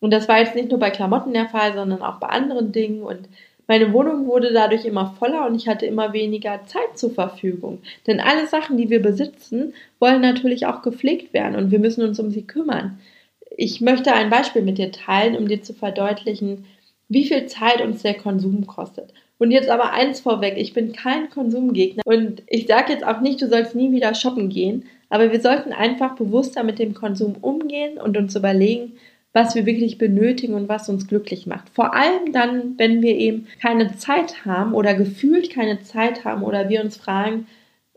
Und 0.00 0.12
das 0.12 0.28
war 0.28 0.38
jetzt 0.38 0.54
nicht 0.54 0.70
nur 0.70 0.78
bei 0.78 0.90
Klamotten 0.90 1.32
der 1.32 1.48
Fall, 1.48 1.74
sondern 1.74 2.02
auch 2.02 2.20
bei 2.20 2.28
anderen 2.28 2.70
Dingen. 2.70 3.02
Und 3.02 3.28
meine 3.68 3.92
Wohnung 3.92 4.26
wurde 4.26 4.52
dadurch 4.52 4.86
immer 4.86 5.14
voller 5.18 5.46
und 5.46 5.54
ich 5.54 5.68
hatte 5.68 5.86
immer 5.86 6.14
weniger 6.14 6.64
Zeit 6.64 6.96
zur 6.96 7.10
Verfügung. 7.10 7.80
Denn 8.06 8.18
alle 8.18 8.46
Sachen, 8.46 8.78
die 8.78 8.88
wir 8.88 9.02
besitzen, 9.02 9.74
wollen 10.00 10.22
natürlich 10.22 10.66
auch 10.66 10.82
gepflegt 10.82 11.34
werden 11.34 11.54
und 11.54 11.70
wir 11.70 11.78
müssen 11.78 12.02
uns 12.02 12.18
um 12.18 12.30
sie 12.30 12.46
kümmern. 12.46 12.98
Ich 13.56 13.80
möchte 13.82 14.14
ein 14.14 14.30
Beispiel 14.30 14.62
mit 14.62 14.78
dir 14.78 14.90
teilen, 14.90 15.36
um 15.36 15.48
dir 15.48 15.62
zu 15.62 15.74
verdeutlichen, 15.74 16.64
wie 17.08 17.26
viel 17.26 17.46
Zeit 17.46 17.82
uns 17.82 18.02
der 18.02 18.14
Konsum 18.14 18.66
kostet. 18.66 19.12
Und 19.38 19.50
jetzt 19.50 19.68
aber 19.68 19.92
eins 19.92 20.20
vorweg, 20.20 20.54
ich 20.56 20.72
bin 20.72 20.92
kein 20.92 21.30
Konsumgegner 21.30 22.02
und 22.06 22.42
ich 22.46 22.66
sage 22.66 22.92
jetzt 22.92 23.06
auch 23.06 23.20
nicht, 23.20 23.40
du 23.40 23.48
sollst 23.48 23.74
nie 23.74 23.92
wieder 23.92 24.14
shoppen 24.14 24.48
gehen, 24.48 24.86
aber 25.10 25.30
wir 25.30 25.40
sollten 25.40 25.72
einfach 25.72 26.16
bewusster 26.16 26.64
mit 26.64 26.78
dem 26.78 26.94
Konsum 26.94 27.36
umgehen 27.40 27.98
und 27.98 28.16
uns 28.16 28.34
überlegen, 28.34 28.94
was 29.38 29.54
wir 29.54 29.66
wirklich 29.66 29.98
benötigen 29.98 30.54
und 30.54 30.68
was 30.68 30.88
uns 30.88 31.06
glücklich 31.06 31.46
macht. 31.46 31.68
Vor 31.72 31.94
allem 31.94 32.32
dann, 32.32 32.76
wenn 32.76 33.02
wir 33.02 33.16
eben 33.16 33.46
keine 33.62 33.96
Zeit 33.96 34.44
haben 34.44 34.74
oder 34.74 34.94
gefühlt 34.94 35.50
keine 35.50 35.80
Zeit 35.82 36.24
haben 36.24 36.42
oder 36.42 36.68
wir 36.68 36.82
uns 36.82 36.96
fragen, 36.96 37.46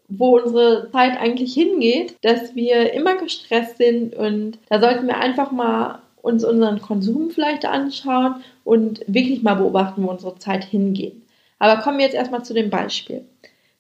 wo 0.08 0.38
unsere 0.38 0.92
Zeit 0.92 1.20
eigentlich 1.20 1.56
hingeht, 1.56 2.16
dass 2.22 2.54
wir 2.54 2.94
immer 2.94 3.16
gestresst 3.16 3.78
sind 3.78 4.14
und 4.14 4.60
da 4.70 4.80
sollten 4.80 5.08
wir 5.08 5.18
einfach 5.18 5.52
mal 5.52 6.04
uns 6.22 6.44
unseren 6.44 6.80
Konsum 6.80 7.32
vielleicht 7.32 7.66
anschauen 7.66 8.36
und 8.64 9.02
wirklich 9.08 9.42
mal 9.42 9.56
beobachten, 9.56 10.04
wo 10.04 10.12
unsere 10.12 10.38
Zeit 10.38 10.64
hingeht. 10.64 11.16
Aber 11.58 11.82
kommen 11.82 11.98
wir 11.98 12.06
jetzt 12.06 12.16
erstmal 12.16 12.46
zu 12.46 12.54
dem 12.54 12.70
Beispiel. 12.70 13.26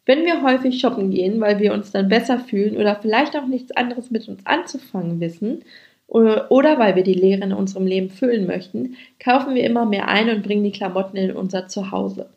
Wenn 0.08 0.26
wir 0.26 0.42
häufig 0.42 0.80
shoppen 0.80 1.12
gehen, 1.12 1.40
weil 1.40 1.60
wir 1.60 1.74
uns 1.74 1.92
dann 1.92 2.10
besser 2.10 2.40
fühlen 2.40 2.78
oder 2.78 2.96
vielleicht 2.96 3.38
auch 3.38 3.46
nichts 3.46 3.72
anderes 3.74 4.10
mit 4.10 4.28
uns 4.28 4.44
anzufangen 4.48 5.20
wissen 5.20 5.64
oder 6.12 6.78
weil 6.78 6.96
wir 6.96 7.04
die 7.04 7.14
Leere 7.14 7.44
in 7.44 7.54
unserem 7.54 7.88
Leben 7.88 8.10
füllen 8.10 8.46
möchten, 8.46 8.98
kaufen 9.20 9.56
wir 9.56 9.64
immer 9.64 9.86
mehr 9.86 10.10
ein 10.10 10.30
und 10.30 10.44
bringen 10.44 10.64
die 10.64 10.74
Klamotten 10.74 11.16
in 11.16 11.32
unser 11.32 11.68
Zuhause. 11.68 12.30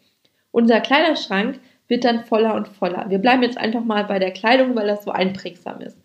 Unser 0.52 0.80
Kleiderschrank 0.80 1.58
wird 1.88 2.04
dann 2.04 2.24
voller 2.24 2.54
und 2.54 2.68
voller. 2.68 3.06
Wir 3.08 3.18
bleiben 3.18 3.42
jetzt 3.42 3.58
einfach 3.58 3.84
mal 3.84 4.04
bei 4.04 4.20
der 4.20 4.30
Kleidung, 4.30 4.76
weil 4.76 4.87
das 4.87 5.04
so 5.04 5.10
einprägsam 5.10 5.80
ist. 5.80 5.98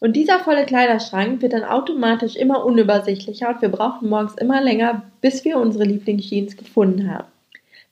Und 0.00 0.14
dieser 0.14 0.38
volle 0.38 0.64
Kleiderschrank 0.64 1.42
wird 1.42 1.52
dann 1.52 1.64
automatisch 1.64 2.36
immer 2.36 2.64
unübersichtlicher 2.64 3.50
und 3.50 3.60
wir 3.60 3.68
brauchen 3.68 4.08
morgens 4.08 4.34
immer 4.36 4.62
länger, 4.62 5.02
bis 5.20 5.44
wir 5.44 5.58
unsere 5.58 5.84
Lieblingsjeans 5.84 6.56
gefunden 6.56 7.12
haben. 7.12 7.28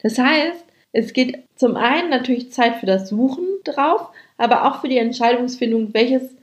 Das 0.00 0.16
heißt, 0.16 0.64
es 0.92 1.12
geht 1.12 1.44
zum 1.56 1.76
einen 1.76 2.08
natürlich 2.08 2.52
Zeit 2.52 2.76
für 2.76 2.86
das 2.86 3.08
Suchen 3.08 3.44
drauf, 3.64 4.08
aber 4.38 4.64
auch 4.66 4.80
für 4.80 4.88
die 4.88 4.96
Entscheidungsfindung, 4.96 5.92
welches 5.92 6.37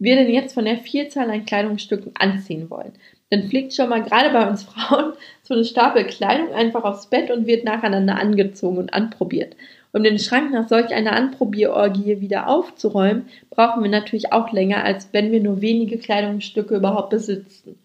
wir 0.00 0.16
denn 0.16 0.30
jetzt 0.30 0.54
von 0.54 0.64
der 0.64 0.78
Vielzahl 0.78 1.30
an 1.30 1.44
Kleidungsstücken 1.44 2.12
anziehen 2.18 2.70
wollen. 2.70 2.92
Dann 3.28 3.44
fliegt 3.44 3.74
schon 3.74 3.90
mal 3.90 4.02
gerade 4.02 4.30
bei 4.30 4.48
uns 4.48 4.62
Frauen 4.64 5.12
so 5.42 5.54
eine 5.54 5.64
Stapel 5.64 6.04
Kleidung 6.04 6.52
einfach 6.52 6.82
aufs 6.82 7.06
Bett 7.06 7.30
und 7.30 7.46
wird 7.46 7.64
nacheinander 7.64 8.16
angezogen 8.16 8.78
und 8.78 8.92
anprobiert. 8.92 9.54
Um 9.92 10.02
den 10.02 10.18
Schrank 10.18 10.52
nach 10.52 10.68
solch 10.68 10.94
einer 10.94 11.12
Anprobierorgie 11.12 12.20
wieder 12.20 12.48
aufzuräumen, 12.48 13.26
brauchen 13.50 13.82
wir 13.82 13.90
natürlich 13.90 14.32
auch 14.32 14.52
länger, 14.52 14.84
als 14.84 15.08
wenn 15.12 15.32
wir 15.32 15.40
nur 15.40 15.60
wenige 15.60 15.98
Kleidungsstücke 15.98 16.76
überhaupt 16.76 17.10
besitzen. 17.10 17.76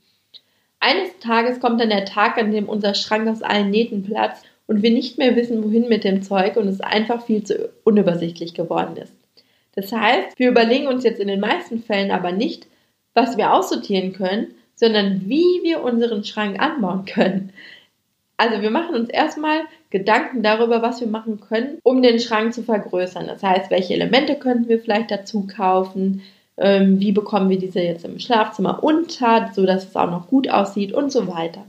Eines 0.80 1.18
Tages 1.20 1.60
kommt 1.60 1.82
dann 1.82 1.90
der 1.90 2.06
Tag, 2.06 2.38
an 2.38 2.52
dem 2.52 2.70
unser 2.70 2.94
Schrank 2.94 3.28
aus 3.28 3.42
allen 3.42 3.72
Nähten 3.72 4.04
platzt 4.04 4.46
und 4.68 4.84
wir 4.84 4.92
nicht 4.92 5.18
mehr 5.18 5.36
wissen, 5.36 5.64
wohin 5.64 5.90
mit 5.90 6.04
dem 6.04 6.22
Zeug 6.22 6.58
und 6.58 6.68
es 6.68 6.80
einfach 6.80 7.26
viel 7.26 7.44
zu 7.44 7.70
unübersichtlich 7.84 8.54
geworden 8.54 8.98
ist. 8.98 9.14
Das 9.76 9.92
heißt, 9.92 10.40
wir 10.40 10.50
überlegen 10.50 10.88
uns 10.88 11.04
jetzt 11.04 11.20
in 11.20 11.28
den 11.28 11.40
meisten 11.40 11.84
Fällen 11.84 12.12
aber 12.12 12.32
nicht, 12.32 12.68
was 13.14 13.38
wir 13.38 13.54
aussortieren 13.54 14.14
können, 14.14 14.48
sondern 14.76 15.22
wie 15.26 15.62
wir 15.64 15.84
unseren 15.84 16.24
Schrank 16.24 16.60
anbauen 16.60 17.06
können. 17.06 17.52
Also 18.38 18.62
wir 18.62 18.72
machen 18.72 18.96
uns 18.96 19.10
erstmal 19.10 19.62
Gedanken 19.90 20.44
darüber, 20.44 20.82
was 20.82 21.00
wir 21.00 21.08
machen 21.08 21.40
können, 21.40 21.80
um 21.84 22.02
den 22.02 22.20
Schrank 22.20 22.54
zu 22.54 22.64
vergrößern. 22.64 23.28
Das 23.28 23.42
heißt, 23.42 23.72
welche 23.72 23.94
Elemente 23.94 24.36
könnten 24.36 24.68
wir 24.68 24.80
vielleicht 24.80 25.12
dazu 25.12 25.48
kaufen, 25.48 26.22
ähm, 26.58 27.00
wie 27.00 27.14
bekommen 27.14 27.50
wir 27.50 27.60
diese 27.60 27.80
jetzt 27.80 28.06
im 28.06 28.20
Schlafzimmer 28.20 28.84
unter, 28.84 29.52
sodass 29.54 29.86
es 29.86 29.96
auch 29.96 30.10
noch 30.10 30.28
gut 30.28 30.50
aussieht 30.50 30.92
und 30.92 31.12
so 31.12 31.28
weiter. 31.28 31.64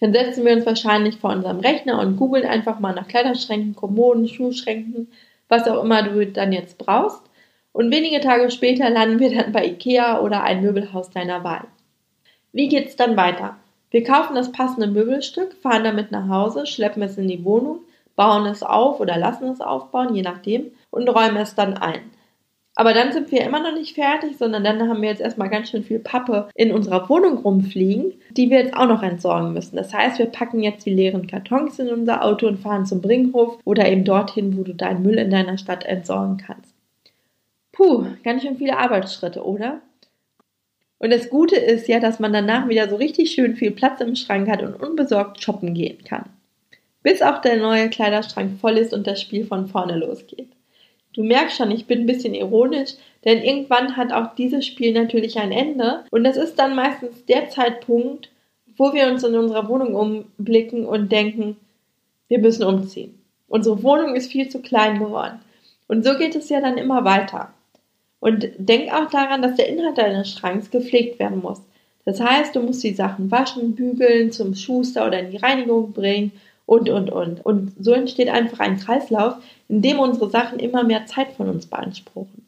Dann 0.00 0.12
setzen 0.12 0.44
wir 0.44 0.54
uns 0.54 0.66
wahrscheinlich 0.66 1.16
vor 1.16 1.30
unserem 1.30 1.60
Rechner 1.60 2.00
und 2.00 2.16
googeln 2.16 2.46
einfach 2.46 2.78
mal 2.78 2.94
nach 2.94 3.08
Kleiderschränken, 3.08 3.74
Kommoden, 3.74 4.28
Schuhschränken, 4.28 5.08
was 5.48 5.66
auch 5.66 5.82
immer 5.82 6.02
du 6.02 6.26
dann 6.26 6.52
jetzt 6.52 6.78
brauchst. 6.78 7.22
Und 7.72 7.92
wenige 7.92 8.20
Tage 8.20 8.50
später 8.50 8.90
landen 8.90 9.20
wir 9.20 9.34
dann 9.34 9.52
bei 9.52 9.66
Ikea 9.66 10.20
oder 10.20 10.42
ein 10.42 10.62
Möbelhaus 10.62 11.10
deiner 11.10 11.44
Wahl. 11.44 11.64
Wie 12.52 12.68
geht's 12.68 12.96
dann 12.96 13.16
weiter? 13.16 13.56
Wir 13.90 14.04
kaufen 14.04 14.34
das 14.34 14.52
passende 14.52 14.86
Möbelstück, 14.86 15.54
fahren 15.54 15.84
damit 15.84 16.10
nach 16.10 16.28
Hause, 16.28 16.66
schleppen 16.66 17.02
es 17.02 17.16
in 17.16 17.28
die 17.28 17.44
Wohnung, 17.44 17.80
bauen 18.16 18.46
es 18.46 18.62
auf 18.62 19.00
oder 19.00 19.16
lassen 19.16 19.48
es 19.48 19.60
aufbauen, 19.60 20.14
je 20.14 20.22
nachdem, 20.22 20.72
und 20.90 21.08
räumen 21.08 21.36
es 21.38 21.54
dann 21.54 21.74
ein. 21.74 22.00
Aber 22.74 22.94
dann 22.94 23.12
sind 23.12 23.32
wir 23.32 23.40
immer 23.42 23.60
noch 23.60 23.74
nicht 23.74 23.96
fertig, 23.96 24.36
sondern 24.38 24.62
dann 24.62 24.88
haben 24.88 25.02
wir 25.02 25.08
jetzt 25.08 25.20
erstmal 25.20 25.50
ganz 25.50 25.68
schön 25.68 25.82
viel 25.82 25.98
Pappe 25.98 26.48
in 26.54 26.70
unserer 26.70 27.08
Wohnung 27.08 27.38
rumfliegen, 27.38 28.12
die 28.30 28.50
wir 28.50 28.58
jetzt 28.58 28.76
auch 28.76 28.86
noch 28.86 29.02
entsorgen 29.02 29.52
müssen. 29.52 29.74
Das 29.74 29.92
heißt, 29.92 30.20
wir 30.20 30.26
packen 30.26 30.62
jetzt 30.62 30.86
die 30.86 30.94
leeren 30.94 31.26
Kartons 31.26 31.80
in 31.80 31.88
unser 31.88 32.24
Auto 32.24 32.46
und 32.46 32.60
fahren 32.60 32.86
zum 32.86 33.00
Bringhof 33.00 33.58
oder 33.64 33.90
eben 33.90 34.04
dorthin, 34.04 34.56
wo 34.56 34.62
du 34.62 34.74
deinen 34.74 35.02
Müll 35.02 35.18
in 35.18 35.30
deiner 35.30 35.58
Stadt 35.58 35.86
entsorgen 35.86 36.36
kannst. 36.36 36.77
Puh, 37.78 38.06
ganz 38.24 38.42
schön 38.42 38.56
viele 38.56 38.76
Arbeitsschritte, 38.76 39.44
oder? 39.44 39.80
Und 40.98 41.10
das 41.12 41.30
Gute 41.30 41.54
ist 41.54 41.86
ja, 41.86 42.00
dass 42.00 42.18
man 42.18 42.32
danach 42.32 42.68
wieder 42.68 42.88
so 42.88 42.96
richtig 42.96 43.30
schön 43.30 43.54
viel 43.54 43.70
Platz 43.70 44.00
im 44.00 44.16
Schrank 44.16 44.48
hat 44.48 44.64
und 44.64 44.74
unbesorgt 44.74 45.40
shoppen 45.40 45.74
gehen 45.74 46.02
kann. 46.02 46.24
Bis 47.04 47.22
auch 47.22 47.40
der 47.40 47.58
neue 47.58 47.88
Kleiderschrank 47.88 48.58
voll 48.60 48.78
ist 48.78 48.92
und 48.92 49.06
das 49.06 49.22
Spiel 49.22 49.46
von 49.46 49.68
vorne 49.68 49.96
losgeht. 49.96 50.48
Du 51.14 51.22
merkst 51.22 51.56
schon, 51.56 51.70
ich 51.70 51.86
bin 51.86 52.00
ein 52.00 52.06
bisschen 52.06 52.34
ironisch, 52.34 52.94
denn 53.24 53.44
irgendwann 53.44 53.96
hat 53.96 54.12
auch 54.12 54.34
dieses 54.34 54.66
Spiel 54.66 54.92
natürlich 54.92 55.38
ein 55.38 55.52
Ende 55.52 56.02
und 56.10 56.24
das 56.24 56.36
ist 56.36 56.58
dann 56.58 56.74
meistens 56.74 57.26
der 57.26 57.48
Zeitpunkt, 57.48 58.28
wo 58.76 58.92
wir 58.92 59.06
uns 59.06 59.22
in 59.22 59.36
unserer 59.36 59.68
Wohnung 59.68 59.94
umblicken 59.94 60.84
und 60.84 61.12
denken, 61.12 61.56
wir 62.26 62.40
müssen 62.40 62.64
umziehen. 62.64 63.22
Unsere 63.46 63.84
Wohnung 63.84 64.16
ist 64.16 64.32
viel 64.32 64.48
zu 64.48 64.62
klein 64.62 64.98
geworden. 64.98 65.38
Und 65.86 66.04
so 66.04 66.18
geht 66.18 66.34
es 66.34 66.48
ja 66.48 66.60
dann 66.60 66.76
immer 66.76 67.04
weiter. 67.04 67.54
Und 68.20 68.48
denk 68.58 68.92
auch 68.92 69.10
daran, 69.10 69.42
dass 69.42 69.54
der 69.54 69.68
Inhalt 69.68 69.98
deines 69.98 70.32
Schranks 70.32 70.70
gepflegt 70.70 71.18
werden 71.18 71.40
muss. 71.40 71.60
Das 72.04 72.20
heißt, 72.20 72.56
du 72.56 72.60
musst 72.62 72.82
die 72.82 72.94
Sachen 72.94 73.30
waschen, 73.30 73.74
bügeln, 73.74 74.32
zum 74.32 74.54
Schuster 74.54 75.06
oder 75.06 75.20
in 75.20 75.30
die 75.30 75.36
Reinigung 75.36 75.92
bringen 75.92 76.32
und, 76.66 76.88
und, 76.88 77.10
und. 77.10 77.44
Und 77.44 77.72
so 77.78 77.92
entsteht 77.92 78.28
einfach 78.28 78.60
ein 78.60 78.78
Kreislauf, 78.78 79.34
in 79.68 79.82
dem 79.82 79.98
unsere 79.98 80.30
Sachen 80.30 80.58
immer 80.58 80.84
mehr 80.84 81.06
Zeit 81.06 81.32
von 81.36 81.48
uns 81.48 81.66
beanspruchen. 81.66 82.44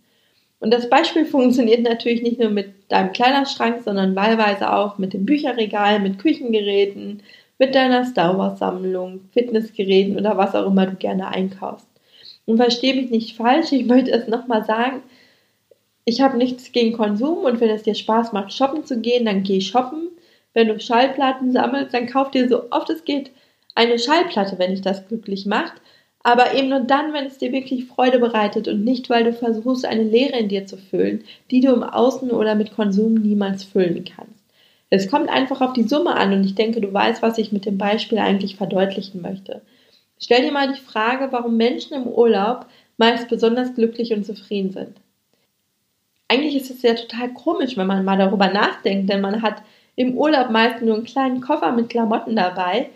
Und 0.60 0.72
das 0.72 0.90
Beispiel 0.90 1.24
funktioniert 1.24 1.82
natürlich 1.82 2.22
nicht 2.22 2.38
nur 2.38 2.50
mit 2.50 2.72
deinem 2.88 3.12
Kleiderschrank, 3.12 3.82
sondern 3.82 4.14
wahlweise 4.14 4.72
auch 4.72 4.98
mit 4.98 5.14
dem 5.14 5.24
Bücherregal, 5.24 6.00
mit 6.00 6.18
Küchengeräten, 6.18 7.22
mit 7.58 7.74
deiner 7.74 8.04
Star 8.04 8.36
Wars 8.36 8.58
Sammlung, 8.58 9.20
Fitnessgeräten 9.32 10.18
oder 10.18 10.36
was 10.36 10.54
auch 10.54 10.66
immer 10.66 10.86
du 10.86 10.96
gerne 10.96 11.28
einkaufst. 11.28 11.86
Und 12.46 12.56
verstehe 12.56 12.94
mich 12.94 13.10
nicht 13.10 13.36
falsch, 13.36 13.72
ich 13.72 13.86
möchte 13.86 14.10
es 14.10 14.28
nochmal 14.28 14.64
sagen, 14.64 15.02
ich 16.10 16.20
habe 16.20 16.36
nichts 16.36 16.72
gegen 16.72 16.96
Konsum 16.96 17.44
und 17.44 17.60
wenn 17.60 17.70
es 17.70 17.84
dir 17.84 17.94
Spaß 17.94 18.32
macht, 18.32 18.52
shoppen 18.52 18.84
zu 18.84 19.00
gehen, 19.00 19.24
dann 19.26 19.44
geh 19.44 19.60
shoppen. 19.60 20.08
Wenn 20.52 20.66
du 20.66 20.80
Schallplatten 20.80 21.52
sammelst, 21.52 21.94
dann 21.94 22.08
kauf 22.08 22.32
dir 22.32 22.48
so 22.48 22.64
oft 22.72 22.90
es 22.90 23.04
geht 23.04 23.30
eine 23.76 23.96
Schallplatte, 23.96 24.58
wenn 24.58 24.72
dich 24.72 24.82
das 24.82 25.06
glücklich 25.06 25.46
macht. 25.46 25.74
Aber 26.24 26.52
eben 26.54 26.68
nur 26.68 26.80
dann, 26.80 27.12
wenn 27.12 27.26
es 27.26 27.38
dir 27.38 27.52
wirklich 27.52 27.86
Freude 27.86 28.18
bereitet 28.18 28.66
und 28.66 28.84
nicht, 28.84 29.08
weil 29.08 29.22
du 29.22 29.32
versuchst, 29.32 29.86
eine 29.86 30.02
Leere 30.02 30.36
in 30.36 30.48
dir 30.48 30.66
zu 30.66 30.76
füllen, 30.76 31.22
die 31.52 31.60
du 31.60 31.72
im 31.72 31.84
Außen 31.84 32.32
oder 32.32 32.56
mit 32.56 32.74
Konsum 32.74 33.14
niemals 33.14 33.62
füllen 33.62 34.04
kannst. 34.04 34.44
Es 34.90 35.08
kommt 35.08 35.30
einfach 35.30 35.60
auf 35.60 35.72
die 35.74 35.84
Summe 35.84 36.16
an 36.16 36.32
und 36.32 36.44
ich 36.44 36.56
denke, 36.56 36.80
du 36.80 36.92
weißt, 36.92 37.22
was 37.22 37.38
ich 37.38 37.52
mit 37.52 37.64
dem 37.64 37.78
Beispiel 37.78 38.18
eigentlich 38.18 38.56
verdeutlichen 38.56 39.22
möchte. 39.22 39.62
Stell 40.18 40.42
dir 40.42 40.52
mal 40.52 40.72
die 40.72 40.80
Frage, 40.80 41.28
warum 41.30 41.56
Menschen 41.56 41.94
im 41.94 42.08
Urlaub 42.08 42.66
meist 42.98 43.28
besonders 43.28 43.76
glücklich 43.76 44.12
und 44.12 44.26
zufrieden 44.26 44.72
sind 44.72 44.96
eigentlich 46.30 46.54
ist 46.54 46.70
es 46.70 46.82
ja 46.82 46.94
total 46.94 47.30
komisch, 47.30 47.76
wenn 47.76 47.88
man 47.88 48.04
mal 48.04 48.16
darüber 48.16 48.48
nachdenkt, 48.48 49.10
denn 49.10 49.20
man 49.20 49.42
hat 49.42 49.62
im 49.96 50.16
Urlaub 50.16 50.50
meist 50.50 50.80
nur 50.80 50.94
einen 50.94 51.04
kleinen 51.04 51.40
Koffer 51.40 51.72
mit 51.72 51.90
Klamotten 51.90 52.36
dabei 52.36 52.88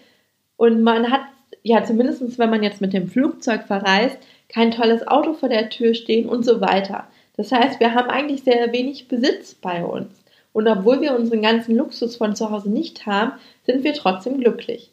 und 0.56 0.82
man 0.82 1.10
hat, 1.10 1.22
ja, 1.64 1.82
zumindest 1.82 2.38
wenn 2.38 2.50
man 2.50 2.62
jetzt 2.62 2.80
mit 2.80 2.92
dem 2.92 3.08
Flugzeug 3.08 3.64
verreist, 3.66 4.18
kein 4.48 4.70
tolles 4.70 5.06
Auto 5.08 5.34
vor 5.34 5.48
der 5.48 5.68
Tür 5.68 5.94
stehen 5.94 6.28
und 6.28 6.44
so 6.44 6.60
weiter. 6.60 7.08
Das 7.36 7.50
heißt, 7.50 7.80
wir 7.80 7.94
haben 7.94 8.08
eigentlich 8.08 8.44
sehr 8.44 8.72
wenig 8.72 9.08
Besitz 9.08 9.54
bei 9.54 9.84
uns. 9.84 10.12
Und 10.52 10.68
obwohl 10.68 11.00
wir 11.00 11.16
unseren 11.16 11.42
ganzen 11.42 11.76
Luxus 11.76 12.14
von 12.14 12.36
zu 12.36 12.50
Hause 12.50 12.70
nicht 12.70 13.06
haben, 13.06 13.32
sind 13.66 13.82
wir 13.82 13.94
trotzdem 13.94 14.38
glücklich. 14.38 14.90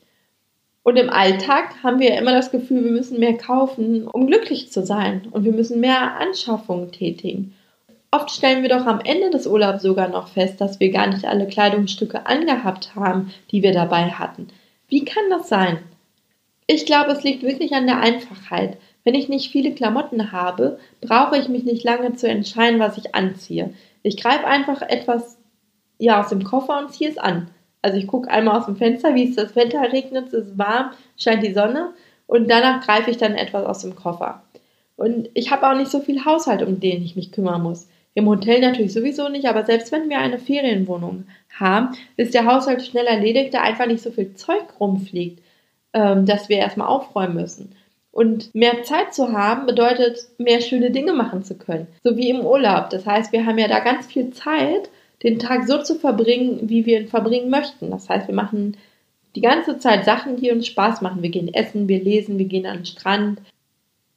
Und 0.81 0.97
im 0.97 1.11
Alltag 1.11 1.83
haben 1.83 1.99
wir 1.99 2.17
immer 2.17 2.31
das 2.31 2.49
Gefühl, 2.49 2.83
wir 2.83 2.91
müssen 2.91 3.19
mehr 3.19 3.37
kaufen, 3.37 4.07
um 4.07 4.25
glücklich 4.25 4.71
zu 4.71 4.83
sein. 4.83 5.27
Und 5.29 5.45
wir 5.45 5.51
müssen 5.51 5.79
mehr 5.79 6.19
Anschaffungen 6.19 6.91
tätigen. 6.91 7.53
Oft 8.13 8.29
stellen 8.31 8.61
wir 8.61 8.69
doch 8.69 8.85
am 8.85 8.99
Ende 8.99 9.29
des 9.29 9.47
Urlaubs 9.47 9.83
sogar 9.83 10.09
noch 10.09 10.27
fest, 10.27 10.59
dass 10.59 10.81
wir 10.81 10.91
gar 10.91 11.07
nicht 11.07 11.25
alle 11.25 11.47
Kleidungsstücke 11.47 12.25
angehabt 12.25 12.93
haben, 12.93 13.33
die 13.51 13.63
wir 13.63 13.71
dabei 13.71 14.11
hatten. 14.11 14.49
Wie 14.89 15.05
kann 15.05 15.29
das 15.29 15.47
sein? 15.47 15.79
Ich 16.67 16.85
glaube, 16.85 17.11
es 17.11 17.23
liegt 17.23 17.43
wirklich 17.43 17.73
an 17.73 17.87
der 17.87 18.01
Einfachheit. 18.01 18.77
Wenn 19.05 19.15
ich 19.15 19.29
nicht 19.29 19.51
viele 19.51 19.71
Klamotten 19.71 20.33
habe, 20.33 20.77
brauche 20.99 21.37
ich 21.37 21.47
mich 21.47 21.63
nicht 21.63 21.85
lange 21.85 22.13
zu 22.13 22.27
entscheiden, 22.27 22.81
was 22.81 22.97
ich 22.97 23.15
anziehe. 23.15 23.73
Ich 24.03 24.17
greife 24.17 24.45
einfach 24.45 24.81
etwas 24.81 25.37
ja, 25.97 26.19
aus 26.19 26.29
dem 26.29 26.43
Koffer 26.43 26.79
und 26.79 26.91
ziehe 26.91 27.09
es 27.09 27.17
an. 27.17 27.49
Also 27.81 27.97
ich 27.97 28.07
gucke 28.07 28.29
einmal 28.29 28.59
aus 28.59 28.65
dem 28.65 28.75
Fenster, 28.75 29.15
wie 29.15 29.23
ist 29.23 29.37
das 29.37 29.55
Wetter, 29.55 29.81
regnet 29.91 30.27
es, 30.27 30.47
ist 30.47 30.57
warm, 30.57 30.91
scheint 31.17 31.43
die 31.43 31.53
Sonne 31.53 31.93
und 32.27 32.49
danach 32.49 32.85
greife 32.85 33.09
ich 33.09 33.17
dann 33.17 33.35
etwas 33.35 33.65
aus 33.65 33.79
dem 33.79 33.95
Koffer. 33.95 34.43
Und 34.97 35.29
ich 35.33 35.51
habe 35.51 35.67
auch 35.67 35.75
nicht 35.75 35.89
so 35.89 35.99
viel 35.99 36.25
Haushalt, 36.25 36.61
um 36.61 36.79
den 36.79 37.03
ich 37.03 37.15
mich 37.15 37.31
kümmern 37.31 37.63
muss. 37.63 37.87
Im 38.13 38.27
Hotel 38.27 38.59
natürlich 38.59 38.93
sowieso 38.93 39.29
nicht, 39.29 39.45
aber 39.45 39.65
selbst 39.65 39.91
wenn 39.91 40.09
wir 40.09 40.19
eine 40.19 40.37
Ferienwohnung 40.37 41.25
haben, 41.57 41.95
ist 42.17 42.33
der 42.33 42.45
Haushalt 42.45 42.83
schnell 42.83 43.05
erledigt, 43.05 43.53
da 43.53 43.61
einfach 43.61 43.85
nicht 43.85 44.03
so 44.03 44.11
viel 44.11 44.33
Zeug 44.33 44.63
rumfliegt, 44.79 45.41
ähm, 45.93 46.25
dass 46.25 46.49
wir 46.49 46.57
erstmal 46.57 46.87
aufräumen 46.87 47.35
müssen. 47.35 47.75
Und 48.11 48.53
mehr 48.53 48.83
Zeit 48.83 49.13
zu 49.13 49.31
haben, 49.31 49.65
bedeutet, 49.65 50.27
mehr 50.37 50.59
schöne 50.59 50.91
Dinge 50.91 51.13
machen 51.13 51.43
zu 51.43 51.55
können. 51.55 51.87
So 52.03 52.17
wie 52.17 52.29
im 52.29 52.45
Urlaub. 52.45 52.89
Das 52.89 53.05
heißt, 53.05 53.31
wir 53.31 53.45
haben 53.45 53.57
ja 53.57 53.69
da 53.69 53.79
ganz 53.79 54.07
viel 54.07 54.31
Zeit, 54.31 54.89
den 55.23 55.39
Tag 55.39 55.65
so 55.65 55.81
zu 55.81 55.95
verbringen, 55.95 56.69
wie 56.69 56.85
wir 56.85 56.99
ihn 56.99 57.07
verbringen 57.07 57.49
möchten. 57.49 57.91
Das 57.91 58.09
heißt, 58.09 58.27
wir 58.27 58.35
machen 58.35 58.75
die 59.35 59.41
ganze 59.41 59.77
Zeit 59.77 60.03
Sachen, 60.03 60.35
die 60.35 60.51
uns 60.51 60.67
Spaß 60.67 61.01
machen. 61.01 61.21
Wir 61.21 61.29
gehen 61.29 61.53
essen, 61.53 61.87
wir 61.87 62.03
lesen, 62.03 62.37
wir 62.37 62.45
gehen 62.45 62.65
an 62.65 62.79
den 62.79 62.85
Strand. 62.85 63.39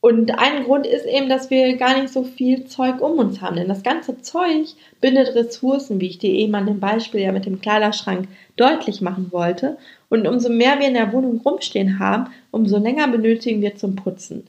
Und 0.05 0.39
ein 0.39 0.65
Grund 0.65 0.87
ist 0.87 1.07
eben, 1.07 1.31
dass 1.31 1.49
wir 1.49 1.77
gar 1.77 1.99
nicht 1.99 2.13
so 2.13 2.25
viel 2.25 2.67
Zeug 2.67 3.01
um 3.01 3.19
uns 3.19 3.41
haben. 3.41 3.57
Denn 3.57 3.69
das 3.69 3.83
ganze 3.83 4.21
Zeug 4.21 4.67
bindet 5.01 5.35
Ressourcen, 5.35 5.99
wie 5.99 6.09
ich 6.09 6.19
dir 6.19 6.31
eben 6.31 6.55
an 6.55 6.67
dem 6.67 6.79
Beispiel 6.79 7.23
ja 7.23 7.33
mit 7.33 7.47
dem 7.47 7.63
Kleiderschrank 7.63 8.29
deutlich 8.57 9.01
machen 9.01 9.33
wollte. 9.33 9.79
Und 10.11 10.27
umso 10.27 10.51
mehr 10.51 10.79
wir 10.79 10.89
in 10.89 10.95
der 10.95 11.11
Wohnung 11.15 11.41
rumstehen 11.41 11.99
haben, 11.99 12.27
umso 12.51 12.77
länger 12.77 13.09
benötigen 13.09 13.63
wir 13.63 13.77
zum 13.77 13.97
Putzen. 13.97 14.47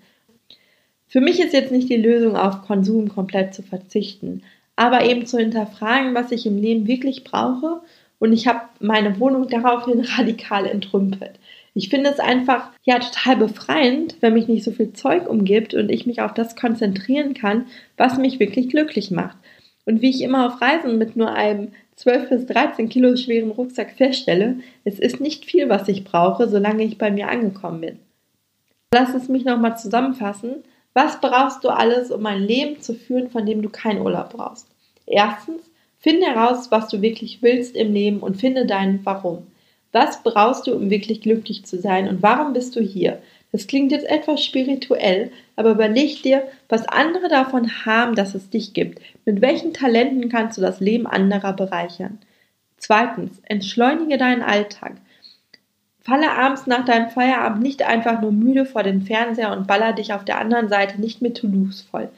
Für 1.07 1.21
mich 1.21 1.39
ist 1.39 1.53
jetzt 1.53 1.71
nicht 1.71 1.89
die 1.89 1.95
Lösung, 1.95 2.35
auf 2.35 2.63
Konsum 2.63 3.07
komplett 3.07 3.53
zu 3.53 3.63
verzichten 3.63 4.41
aber 4.75 5.05
eben 5.05 5.25
zu 5.25 5.37
hinterfragen, 5.37 6.15
was 6.15 6.31
ich 6.31 6.45
im 6.45 6.57
Leben 6.57 6.87
wirklich 6.87 7.23
brauche. 7.23 7.81
Und 8.19 8.33
ich 8.33 8.47
habe 8.47 8.61
meine 8.79 9.19
Wohnung 9.19 9.47
daraufhin 9.47 10.01
radikal 10.17 10.65
entrümpelt. 10.65 11.39
Ich 11.77 11.89
finde 11.89 12.09
es 12.09 12.21
einfach 12.21 12.71
ja 12.83 12.99
total 12.99 13.35
befreiend, 13.35 14.15
wenn 14.21 14.33
mich 14.33 14.47
nicht 14.47 14.63
so 14.63 14.71
viel 14.71 14.93
Zeug 14.93 15.27
umgibt 15.27 15.73
und 15.73 15.91
ich 15.91 16.05
mich 16.05 16.21
auf 16.21 16.33
das 16.33 16.55
konzentrieren 16.55 17.33
kann, 17.33 17.65
was 17.97 18.17
mich 18.17 18.39
wirklich 18.39 18.69
glücklich 18.69 19.11
macht. 19.11 19.37
Und 19.85 20.01
wie 20.01 20.09
ich 20.09 20.21
immer 20.21 20.47
auf 20.47 20.61
Reisen 20.61 20.97
mit 20.97 21.17
nur 21.17 21.33
einem 21.33 21.73
12 21.97 22.29
bis 22.29 22.45
13 22.45 22.87
Kilo 22.87 23.17
schweren 23.17 23.51
Rucksack 23.51 23.91
feststelle, 23.91 24.59
es 24.85 24.99
ist 24.99 25.19
nicht 25.19 25.43
viel, 25.43 25.67
was 25.67 25.89
ich 25.89 26.05
brauche, 26.05 26.47
solange 26.47 26.83
ich 26.83 26.97
bei 26.97 27.11
mir 27.11 27.27
angekommen 27.27 27.81
bin. 27.81 27.99
Lass 28.93 29.13
es 29.13 29.27
mich 29.27 29.43
nochmal 29.43 29.77
zusammenfassen. 29.77 30.63
Was 30.93 31.19
brauchst 31.19 31.65
du 31.65 31.69
alles, 31.69 32.09
um 32.09 32.25
ein 32.25 32.41
Leben 32.41 32.79
zu 32.79 32.93
führen, 32.93 33.29
von 33.29 33.45
dem 33.45 33.61
du 33.61 33.69
keinen 33.69 33.99
Urlaub 33.99 34.29
brauchst? 34.29 34.69
Erstens, 35.05 35.61
finde 35.99 36.27
heraus, 36.27 36.71
was 36.71 36.87
du 36.87 37.01
wirklich 37.01 37.41
willst 37.41 37.75
im 37.75 37.91
Leben 37.91 38.21
und 38.21 38.37
finde 38.37 38.65
dein 38.65 39.01
Warum. 39.03 39.47
Was 39.95 40.23
brauchst 40.23 40.67
du, 40.67 40.75
um 40.75 40.89
wirklich 40.89 41.21
glücklich 41.21 41.65
zu 41.65 41.79
sein 41.79 42.09
und 42.09 42.21
warum 42.21 42.51
bist 42.51 42.75
du 42.75 42.81
hier? 42.81 43.21
Das 43.53 43.65
klingt 43.65 43.93
jetzt 43.93 44.05
etwas 44.05 44.43
spirituell, 44.43 45.31
aber 45.55 45.71
überleg 45.71 46.21
dir, 46.21 46.43
was 46.67 46.85
andere 46.85 47.29
davon 47.29 47.85
haben, 47.85 48.13
dass 48.13 48.35
es 48.35 48.49
dich 48.49 48.73
gibt. 48.73 48.99
Mit 49.23 49.39
welchen 49.39 49.71
Talenten 49.71 50.27
kannst 50.27 50.57
du 50.57 50.61
das 50.61 50.81
Leben 50.81 51.07
anderer 51.07 51.53
bereichern? 51.53 52.19
Zweitens, 52.75 53.39
entschleunige 53.43 54.17
deinen 54.17 54.41
Alltag. 54.41 54.95
Falle 56.01 56.29
abends 56.33 56.67
nach 56.67 56.83
deinem 56.83 57.09
Feierabend 57.09 57.63
nicht 57.63 57.81
einfach 57.83 58.19
nur 58.19 58.33
müde 58.33 58.65
vor 58.65 58.83
den 58.83 59.01
Fernseher 59.01 59.53
und 59.53 59.65
baller 59.65 59.93
dich 59.93 60.11
auf 60.11 60.25
der 60.25 60.39
anderen 60.39 60.67
Seite 60.67 60.99
nicht 60.99 61.21
mit 61.21 61.37
To-Dos 61.37 61.83
voll. 61.89 62.09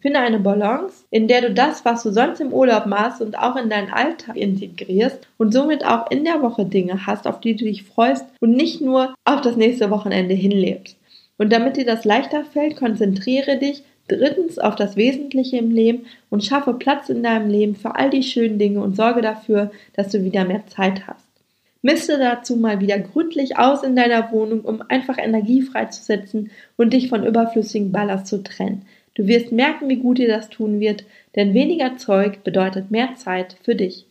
Finde 0.00 0.20
eine 0.20 0.40
Balance, 0.40 1.04
in 1.10 1.28
der 1.28 1.42
du 1.42 1.52
das, 1.52 1.84
was 1.84 2.02
du 2.02 2.10
sonst 2.10 2.40
im 2.40 2.54
Urlaub 2.54 2.86
machst 2.86 3.20
und 3.20 3.38
auch 3.38 3.56
in 3.56 3.68
deinen 3.68 3.92
Alltag 3.92 4.36
integrierst 4.36 5.28
und 5.36 5.52
somit 5.52 5.84
auch 5.84 6.10
in 6.10 6.24
der 6.24 6.40
Woche 6.40 6.64
Dinge 6.64 7.06
hast, 7.06 7.26
auf 7.26 7.40
die 7.40 7.54
du 7.54 7.66
dich 7.66 7.82
freust 7.82 8.24
und 8.40 8.52
nicht 8.52 8.80
nur 8.80 9.14
auf 9.24 9.42
das 9.42 9.56
nächste 9.56 9.90
Wochenende 9.90 10.34
hinlebst. 10.34 10.96
Und 11.36 11.52
damit 11.52 11.76
dir 11.76 11.84
das 11.84 12.04
leichter 12.04 12.44
fällt, 12.44 12.76
konzentriere 12.76 13.58
dich 13.58 13.82
drittens 14.08 14.58
auf 14.58 14.74
das 14.74 14.96
Wesentliche 14.96 15.58
im 15.58 15.70
Leben 15.70 16.06
und 16.30 16.44
schaffe 16.44 16.74
Platz 16.74 17.08
in 17.08 17.22
deinem 17.22 17.48
Leben 17.48 17.76
für 17.76 17.94
all 17.94 18.10
die 18.10 18.22
schönen 18.22 18.58
Dinge 18.58 18.80
und 18.80 18.96
sorge 18.96 19.20
dafür, 19.20 19.70
dass 19.94 20.08
du 20.08 20.24
wieder 20.24 20.44
mehr 20.44 20.66
Zeit 20.66 21.06
hast. 21.06 21.26
Miste 21.82 22.18
dazu 22.18 22.56
mal 22.56 22.80
wieder 22.80 22.98
gründlich 22.98 23.56
aus 23.56 23.82
in 23.82 23.96
deiner 23.96 24.32
Wohnung, 24.32 24.60
um 24.62 24.82
einfach 24.88 25.16
Energie 25.16 25.62
freizusetzen 25.62 26.50
und 26.76 26.92
dich 26.92 27.08
von 27.08 27.24
überflüssigen 27.24 27.90
Ballast 27.90 28.26
zu 28.26 28.42
trennen. 28.42 28.82
Du 29.14 29.26
wirst 29.26 29.52
merken, 29.52 29.88
wie 29.88 29.96
gut 29.96 30.18
dir 30.18 30.28
das 30.28 30.50
tun 30.50 30.80
wird, 30.80 31.04
denn 31.36 31.54
weniger 31.54 31.96
Zeug 31.96 32.44
bedeutet 32.44 32.90
mehr 32.90 33.14
Zeit 33.16 33.56
für 33.62 33.74
dich. 33.74 34.06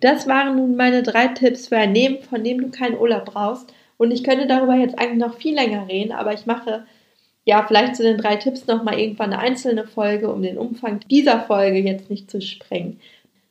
Das 0.00 0.28
waren 0.28 0.56
nun 0.56 0.76
meine 0.76 1.02
drei 1.02 1.28
Tipps 1.28 1.68
für 1.68 1.76
ein 1.76 1.94
Leben, 1.94 2.22
von 2.22 2.44
dem 2.44 2.60
du 2.60 2.70
keinen 2.70 2.98
Urlaub 2.98 3.24
brauchst. 3.24 3.72
Und 3.96 4.12
ich 4.12 4.22
könnte 4.22 4.46
darüber 4.46 4.76
jetzt 4.76 4.98
eigentlich 4.98 5.18
noch 5.18 5.36
viel 5.36 5.54
länger 5.54 5.88
reden, 5.88 6.12
aber 6.12 6.32
ich 6.32 6.46
mache 6.46 6.84
ja 7.44 7.64
vielleicht 7.66 7.96
zu 7.96 8.02
den 8.02 8.18
drei 8.18 8.36
Tipps 8.36 8.66
nochmal 8.66 9.00
irgendwann 9.00 9.32
eine 9.32 9.42
einzelne 9.42 9.86
Folge, 9.86 10.32
um 10.32 10.42
den 10.42 10.58
Umfang 10.58 11.00
dieser 11.10 11.40
Folge 11.40 11.78
jetzt 11.78 12.10
nicht 12.10 12.30
zu 12.30 12.40
sprengen. 12.40 13.00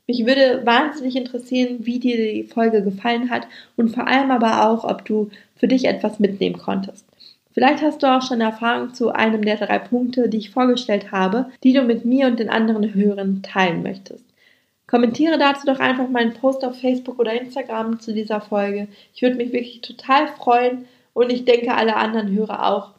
Mich 0.07 0.25
würde 0.25 0.65
wahnsinnig 0.65 1.17
interessieren, 1.17 1.79
wie 1.79 1.99
dir 1.99 2.15
die 2.15 2.43
Folge 2.43 2.81
gefallen 2.81 3.29
hat 3.29 3.45
und 3.75 3.89
vor 3.89 4.07
allem 4.07 4.31
aber 4.31 4.69
auch, 4.69 4.85
ob 4.85 5.03
du 5.03 5.29
für 5.57 5.67
dich 5.67 5.83
etwas 5.83 6.19
mitnehmen 6.19 6.57
konntest. 6.57 7.05
Vielleicht 7.57 7.81
hast 7.81 8.03
du 8.03 8.07
auch 8.15 8.21
schon 8.21 8.39
Erfahrung 8.39 8.93
zu 8.93 9.09
einem 9.09 9.43
der 9.43 9.57
drei 9.57 9.79
Punkte, 9.79 10.29
die 10.29 10.37
ich 10.37 10.51
vorgestellt 10.51 11.11
habe, 11.11 11.49
die 11.63 11.73
du 11.73 11.81
mit 11.81 12.05
mir 12.05 12.27
und 12.27 12.37
den 12.37 12.51
anderen 12.51 12.93
Hörern 12.93 13.41
teilen 13.41 13.81
möchtest. 13.81 14.23
Kommentiere 14.85 15.39
dazu 15.39 15.65
doch 15.65 15.79
einfach 15.79 16.07
meinen 16.07 16.35
Post 16.35 16.63
auf 16.63 16.79
Facebook 16.79 17.17
oder 17.17 17.33
Instagram 17.33 17.99
zu 17.99 18.13
dieser 18.13 18.41
Folge. 18.41 18.89
Ich 19.15 19.23
würde 19.23 19.37
mich 19.37 19.53
wirklich 19.53 19.81
total 19.81 20.27
freuen 20.27 20.85
und 21.15 21.31
ich 21.31 21.45
denke 21.45 21.73
alle 21.73 21.95
anderen 21.95 22.31
Hörer 22.31 22.71
auch. 22.71 22.91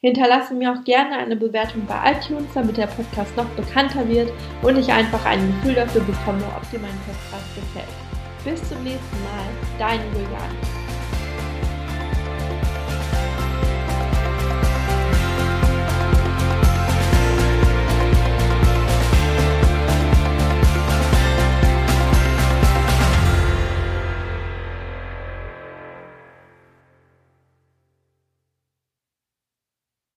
Hinterlasse 0.00 0.54
mir 0.54 0.72
auch 0.72 0.84
gerne 0.84 1.16
eine 1.16 1.34
Bewertung 1.34 1.84
bei 1.88 2.12
iTunes, 2.12 2.46
damit 2.54 2.76
der 2.76 2.86
Podcast 2.86 3.36
noch 3.36 3.48
bekannter 3.56 4.08
wird 4.08 4.30
und 4.62 4.78
ich 4.78 4.92
einfach 4.92 5.26
ein 5.26 5.44
Gefühl 5.48 5.74
dafür 5.74 6.02
bekomme, 6.02 6.44
ob 6.56 6.70
dir 6.70 6.78
mein 6.78 6.94
Podcast 7.04 7.56
gefällt. 7.56 7.86
Bis 8.44 8.68
zum 8.68 8.80
nächsten 8.84 9.16
Mal, 9.24 9.48
dein 9.80 9.98
Julian. 10.12 10.75